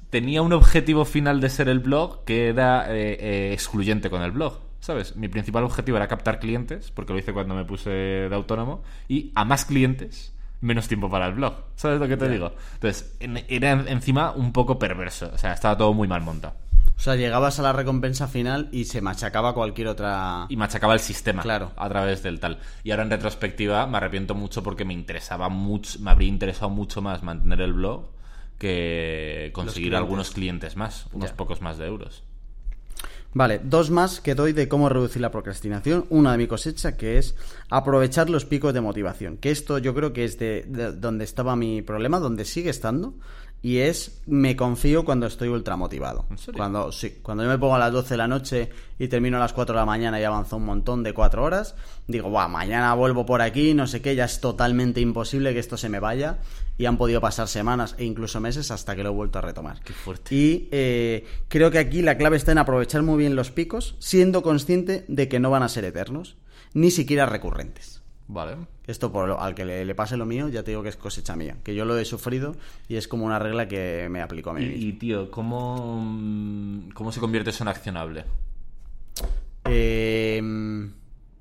[0.10, 4.60] tenía un objetivo final de ser el blog que era eh, excluyente con el blog.
[4.80, 5.16] ¿Sabes?
[5.16, 9.32] Mi principal objetivo era captar clientes, porque lo hice cuando me puse de autónomo, y
[9.36, 11.54] a más clientes, menos tiempo para el blog.
[11.76, 12.54] ¿Sabes lo que te digo?
[12.76, 15.30] Entonces, en- era en- encima un poco perverso.
[15.34, 16.56] O sea, estaba todo muy mal montado.
[16.96, 20.48] O sea, llegabas a la recompensa final y se machacaba cualquier otra...
[20.50, 21.72] Y machacaba el sistema Claro.
[21.78, 22.58] a través del tal.
[22.84, 27.04] Y ahora en retrospectiva me arrepiento mucho porque me interesaba mucho, me habría interesado mucho
[27.04, 28.08] más mantener el blog
[28.58, 29.98] que conseguir clientes.
[30.00, 32.24] algunos clientes más, unos pocos más de euros.
[33.38, 36.06] Vale, dos más que doy de cómo reducir la procrastinación.
[36.10, 37.36] Una de mi cosecha, que es
[37.70, 39.38] aprovechar los picos de motivación.
[39.38, 43.14] Que esto yo creo que es de, de donde estaba mi problema, donde sigue estando.
[43.62, 46.26] Y es, me confío cuando estoy ultra motivado.
[46.30, 46.58] ¿En serio?
[46.58, 49.40] Cuando, sí, cuando yo me pongo a las 12 de la noche y termino a
[49.40, 51.76] las 4 de la mañana y avanzo un montón de 4 horas,
[52.08, 55.90] digo, mañana vuelvo por aquí, no sé qué, ya es totalmente imposible que esto se
[55.90, 56.38] me vaya.
[56.78, 59.82] Y han podido pasar semanas e incluso meses hasta que lo he vuelto a retomar.
[59.82, 60.36] Qué fuerte.
[60.36, 64.44] Y eh, creo que aquí la clave está en aprovechar muy bien los picos, siendo
[64.44, 66.38] consciente de que no van a ser eternos,
[66.74, 67.97] ni siquiera recurrentes.
[68.30, 68.58] Vale.
[68.86, 70.98] Esto por lo- al que le, le pase lo mío, ya te digo que es
[70.98, 72.56] cosecha mía, que yo lo he sufrido
[72.90, 74.86] y es como una regla que me aplico a mí Y, mismo.
[74.90, 78.26] y, tío, ¿cómo, mm, ¿cómo se convierte eso en accionable?
[79.66, 80.42] Eh,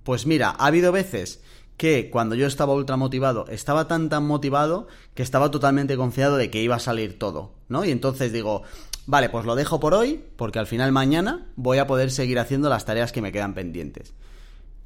[0.05, 1.43] pues mira, ha habido veces
[1.77, 6.51] que cuando yo estaba ultra motivado, estaba tan tan motivado que estaba totalmente confiado de
[6.51, 7.85] que iba a salir todo, ¿no?
[7.85, 8.63] Y entonces digo,
[9.07, 12.69] vale, pues lo dejo por hoy, porque al final mañana voy a poder seguir haciendo
[12.71, 14.15] las tareas que me quedan pendientes.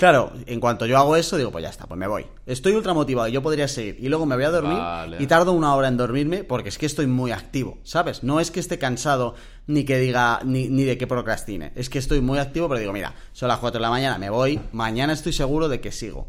[0.01, 2.25] Claro, en cuanto yo hago eso, digo, pues ya está, pues me voy.
[2.47, 3.99] Estoy ultra motivado, yo podría seguir.
[4.01, 5.19] Y luego me voy a dormir Vale.
[5.21, 8.23] y tardo una hora en dormirme porque es que estoy muy activo, ¿sabes?
[8.23, 9.35] No es que esté cansado
[9.67, 11.73] ni que diga, ni, ni de que procrastine.
[11.75, 14.31] Es que estoy muy activo, pero digo, mira, son las 4 de la mañana, me
[14.31, 16.29] voy, mañana estoy seguro de que sigo.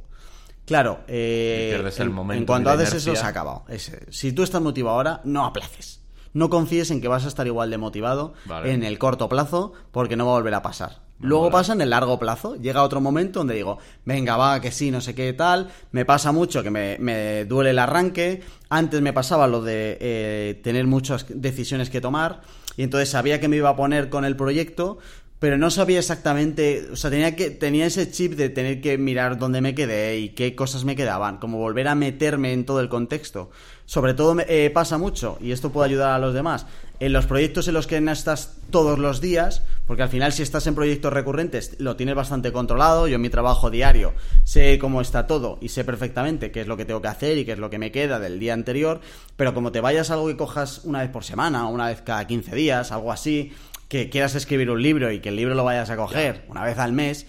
[0.66, 3.64] Claro, eh, Y pierdes el en, momento en cuanto y haces eso, se ha acabado.
[3.70, 6.02] Es- si tú estás motivado ahora, no aplaces.
[6.34, 8.74] No confíes en que vas a estar igual de motivado Vale.
[8.74, 11.10] en el corto plazo, porque no va a volver a pasar.
[11.22, 12.56] Luego pasa en el largo plazo.
[12.56, 15.70] Llega otro momento donde digo, venga, va, que sí, no sé qué tal.
[15.92, 18.42] Me pasa mucho que me, me duele el arranque.
[18.70, 22.42] Antes me pasaba lo de eh, tener muchas decisiones que tomar.
[22.78, 24.98] Y entonces sabía que me iba a poner con el proyecto,
[25.42, 29.40] pero no sabía exactamente, o sea, tenía que tenía ese chip de tener que mirar
[29.40, 32.90] dónde me quedé y qué cosas me quedaban, como volver a meterme en todo el
[32.90, 33.50] contexto.
[33.86, 36.68] Sobre todo eh, pasa mucho, y esto puede ayudar a los demás,
[37.00, 40.44] en los proyectos en los que no estás todos los días, porque al final si
[40.44, 44.14] estás en proyectos recurrentes lo tienes bastante controlado, yo en mi trabajo diario
[44.44, 47.46] sé cómo está todo y sé perfectamente qué es lo que tengo que hacer y
[47.46, 49.02] qué es lo que me queda del día anterior,
[49.36, 52.28] pero como te vayas a algo que cojas una vez por semana una vez cada
[52.28, 53.52] 15 días, algo así,
[53.92, 56.78] que quieras escribir un libro y que el libro lo vayas a coger una vez
[56.80, 57.28] al mes,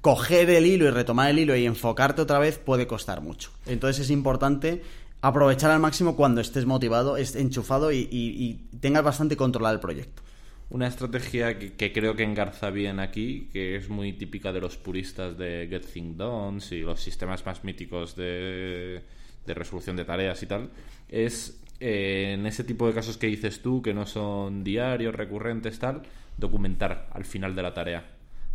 [0.00, 3.52] coger el hilo y retomar el hilo y enfocarte otra vez puede costar mucho.
[3.64, 4.82] Entonces es importante
[5.20, 9.80] aprovechar al máximo cuando estés motivado, estés enchufado y, y- y tengas bastante controlado el
[9.80, 10.20] proyecto.
[10.68, 14.76] Una estrategia que, que creo que engarza bien aquí, que es muy típica de los
[14.76, 19.00] puristas de Get Things Done y los sistemas más míticos de,
[19.46, 20.70] de resolución de tareas y tal,
[21.08, 25.78] es eh, en ese tipo de casos que dices tú, que no son diarios, recurrentes,
[25.78, 26.02] tal,
[26.36, 28.04] documentar al final de la tarea.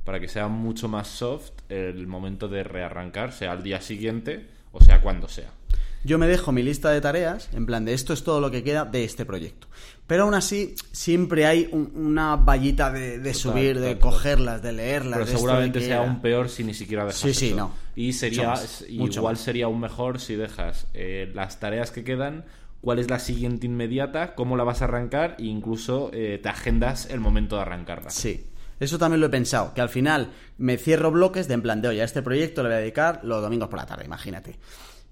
[0.05, 4.81] Para que sea mucho más soft el momento de rearrancar, sea al día siguiente o
[4.83, 5.49] sea cuando sea.
[6.05, 8.63] Yo me dejo mi lista de tareas, en plan de esto es todo lo que
[8.63, 9.67] queda de este proyecto.
[10.07, 13.99] Pero aún así, siempre hay un- una vallita de, de subir, de total.
[13.99, 15.19] cogerlas, de leerlas.
[15.19, 17.57] Pero de seguramente sea aún peor si ni siquiera dejas Sí, sí, eso.
[17.57, 17.73] no.
[17.97, 19.41] Y sería Mucho más, es- mucho igual más.
[19.43, 22.45] sería aún mejor si dejas eh, las tareas que quedan,
[22.81, 27.07] cuál es la siguiente inmediata, cómo la vas a arrancar e incluso eh, te agendas
[27.09, 28.09] el momento de arrancarla.
[28.09, 28.45] Sí.
[28.79, 31.89] Eso también lo he pensado, que al final me cierro bloques de en plan de,
[31.89, 34.57] oye, a este proyecto le voy a dedicar los domingos por la tarde, imagínate.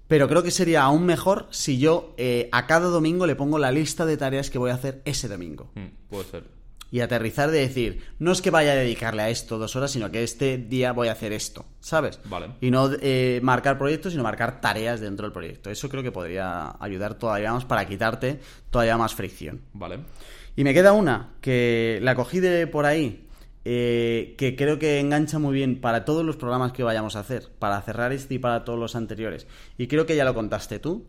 [0.06, 3.70] Pero creo que sería aún mejor si yo eh, a cada domingo le pongo la
[3.70, 5.70] lista de tareas que voy a hacer ese domingo.
[5.74, 6.57] Mm, puede ser.
[6.90, 10.10] Y aterrizar de decir, no es que vaya a dedicarle a esto dos horas, sino
[10.10, 12.18] que este día voy a hacer esto, ¿sabes?
[12.24, 12.52] Vale.
[12.60, 15.70] Y no eh, marcar proyectos, sino marcar tareas dentro del proyecto.
[15.70, 19.60] Eso creo que podría ayudar todavía más para quitarte todavía más fricción.
[19.74, 19.98] Vale.
[20.56, 23.28] Y me queda una, que la cogí de por ahí,
[23.64, 27.50] eh, que creo que engancha muy bien para todos los programas que vayamos a hacer,
[27.58, 29.46] para cerrar este y para todos los anteriores.
[29.76, 31.06] Y creo que ya lo contaste tú,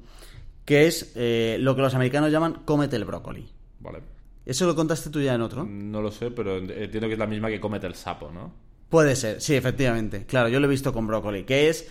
[0.66, 3.50] que es eh, lo que los americanos llaman cómete el brócoli.
[3.80, 4.19] Vale.
[4.46, 5.66] ¿Eso lo contaste tú ya en otro?
[5.66, 8.54] No lo sé, pero entiendo que es la misma que comete el sapo, ¿no?
[8.90, 10.26] Puede ser, sí, efectivamente.
[10.26, 11.88] Claro, yo lo he visto con brócoli, que es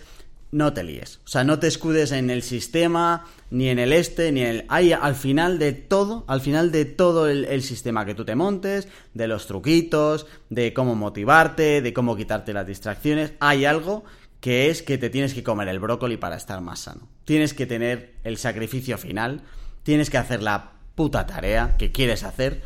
[0.51, 1.19] no te líes.
[1.25, 4.65] O sea, no te escudes en el sistema, ni en el este, ni en el...
[4.67, 8.35] Hay al final de todo, al final de todo el, el, sistema que tú te
[8.35, 14.03] montes, de los truquitos, de cómo motivarte, de cómo quitarte las distracciones, hay algo
[14.39, 17.07] que es que te tienes que comer el brócoli para estar más sano.
[17.25, 19.41] Tienes que tener el sacrificio final,
[19.83, 22.61] tienes que hacer la puta tarea que quieres hacer.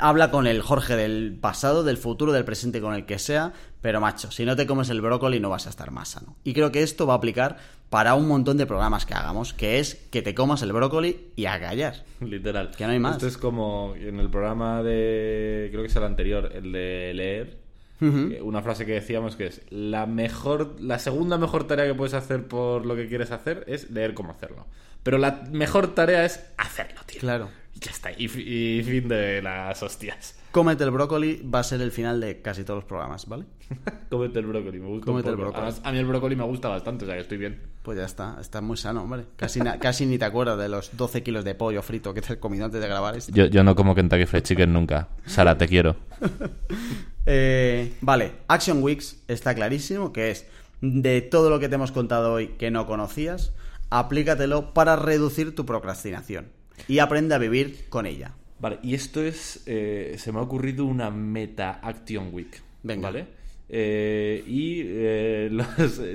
[0.00, 4.02] Habla con el Jorge del pasado, del futuro, del presente, con el que sea, pero
[4.02, 6.36] macho, si no te comes el brócoli no vas a estar más sano.
[6.44, 7.56] Y creo que esto va a aplicar
[7.88, 11.46] para un montón de programas que hagamos, que es que te comas el brócoli y
[11.46, 12.04] a callar.
[12.20, 12.70] Literal.
[12.76, 13.14] Que no hay más.
[13.16, 17.60] Esto es como en el programa de, creo que es el anterior, el de leer,
[18.02, 18.42] uh -huh.
[18.42, 22.46] una frase que decíamos que es, la mejor, la segunda mejor tarea que puedes hacer
[22.46, 24.66] por lo que quieres hacer es leer cómo hacerlo.
[25.02, 27.20] Pero la mejor tarea es hacerlo, tío.
[27.20, 27.48] Claro.
[27.80, 28.10] Ya está.
[28.12, 30.36] Y, y, fin de las hostias.
[30.50, 33.44] Cómete el brócoli va a ser el final de casi todos los programas, ¿vale?
[34.10, 35.06] Cómete el brócoli, me gusta.
[35.06, 35.62] Cómete el brócoli.
[35.62, 37.60] Además, a mí el brócoli me gusta bastante, o sea que estoy bien.
[37.82, 39.24] Pues ya está, está muy sano, hombre.
[39.36, 42.38] Casi, casi ni te acuerdas de los 12 kilos de pollo frito que te has
[42.38, 43.32] comido antes de grabar esto.
[43.32, 45.08] Yo, yo no como Kentucky Fried Chicken nunca.
[45.24, 45.96] Sara, te quiero.
[47.26, 50.46] eh, vale, Action Weeks está clarísimo que es
[50.82, 53.54] de todo lo que te hemos contado hoy que no conocías,
[53.88, 58.34] aplícatelo para reducir tu procrastinación y aprende a vivir con ella.
[58.58, 59.62] Vale, y esto es.
[59.66, 62.62] Eh, se me ha ocurrido una Meta Action Week.
[62.82, 63.08] Venga.
[63.08, 63.26] ¿Vale?
[63.68, 65.68] Eh, y eh, los,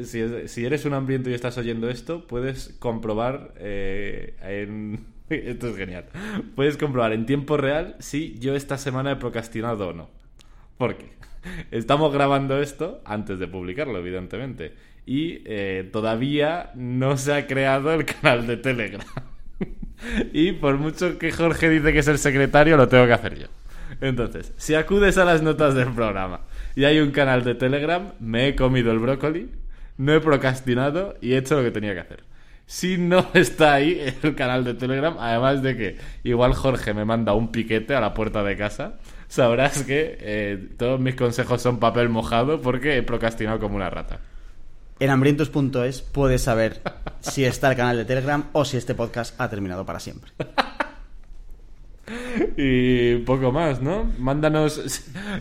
[0.04, 5.16] si, si, eres un hambriento y estás oyendo esto, puedes comprobar eh, en.
[5.30, 6.06] Esto es genial.
[6.56, 10.10] Puedes comprobar en tiempo real si yo esta semana he procrastinado o no.
[10.78, 11.10] ¿Por qué?
[11.72, 14.74] Estamos grabando esto antes de publicarlo, evidentemente.
[15.06, 19.06] Y eh, todavía no se ha creado el canal de Telegram.
[20.34, 23.48] Y por mucho que Jorge dice que es el secretario, lo tengo que hacer yo.
[24.02, 26.42] Entonces, si acudes a las notas del programa
[26.76, 29.50] y hay un canal de Telegram, me he comido el brócoli,
[29.98, 32.24] no he procrastinado y he hecho lo que tenía que hacer.
[32.66, 37.34] Si no está ahí el canal de Telegram, además de que igual Jorge me manda
[37.34, 38.96] un piquete a la puerta de casa,
[39.28, 44.20] sabrás que eh, todos mis consejos son papel mojado porque he procrastinado como una rata.
[45.00, 46.82] En hambrientos.es puedes saber
[47.20, 50.32] si está el canal de Telegram o si este podcast ha terminado para siempre.
[52.58, 54.10] y poco más, ¿no?
[54.20, 54.82] Mándanos.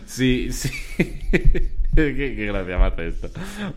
[0.05, 0.69] Sí, sí.
[1.95, 3.29] qué, gracia esto.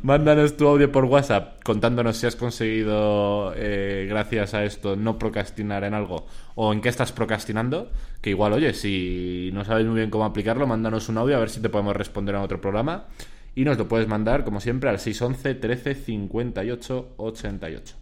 [0.03, 5.85] Mándanos tu audio por WhatsApp contándonos si has conseguido, eh, gracias a esto, no procrastinar
[5.85, 6.27] en algo
[6.57, 7.91] o en qué estás procrastinando.
[8.21, 11.51] Que igual, oye, si no sabes muy bien cómo aplicarlo, mándanos un audio a ver
[11.51, 13.07] si te podemos responder en otro programa.
[13.55, 17.97] Y nos lo puedes mandar, como siempre, al 611 13 58 88.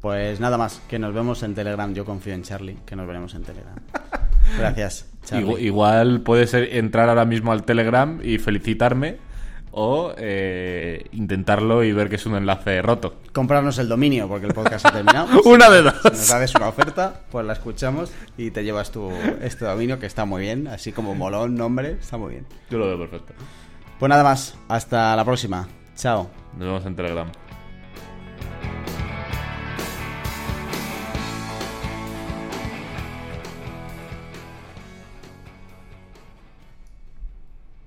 [0.00, 1.92] Pues nada más, que nos vemos en Telegram.
[1.92, 3.74] Yo confío en Charlie, que nos veremos en Telegram.
[4.58, 5.64] Gracias, Charlie.
[5.64, 9.18] Igual, puedes entrar ahora mismo al Telegram y felicitarme
[9.72, 13.16] o eh, intentarlo y ver que es un enlace roto.
[13.32, 15.42] Comprarnos el dominio, porque el podcast ha terminado.
[15.44, 15.94] una de dos.
[16.02, 19.10] Si nos haces una oferta, pues la escuchamos y te llevas tu,
[19.42, 22.46] este dominio, que está muy bien, así como molón, nombre, está muy bien.
[22.70, 23.34] Yo lo veo perfecto.
[23.98, 25.68] Pues nada más, hasta la próxima.
[25.96, 26.28] Chao.
[26.56, 27.28] Nos vemos en Telegram.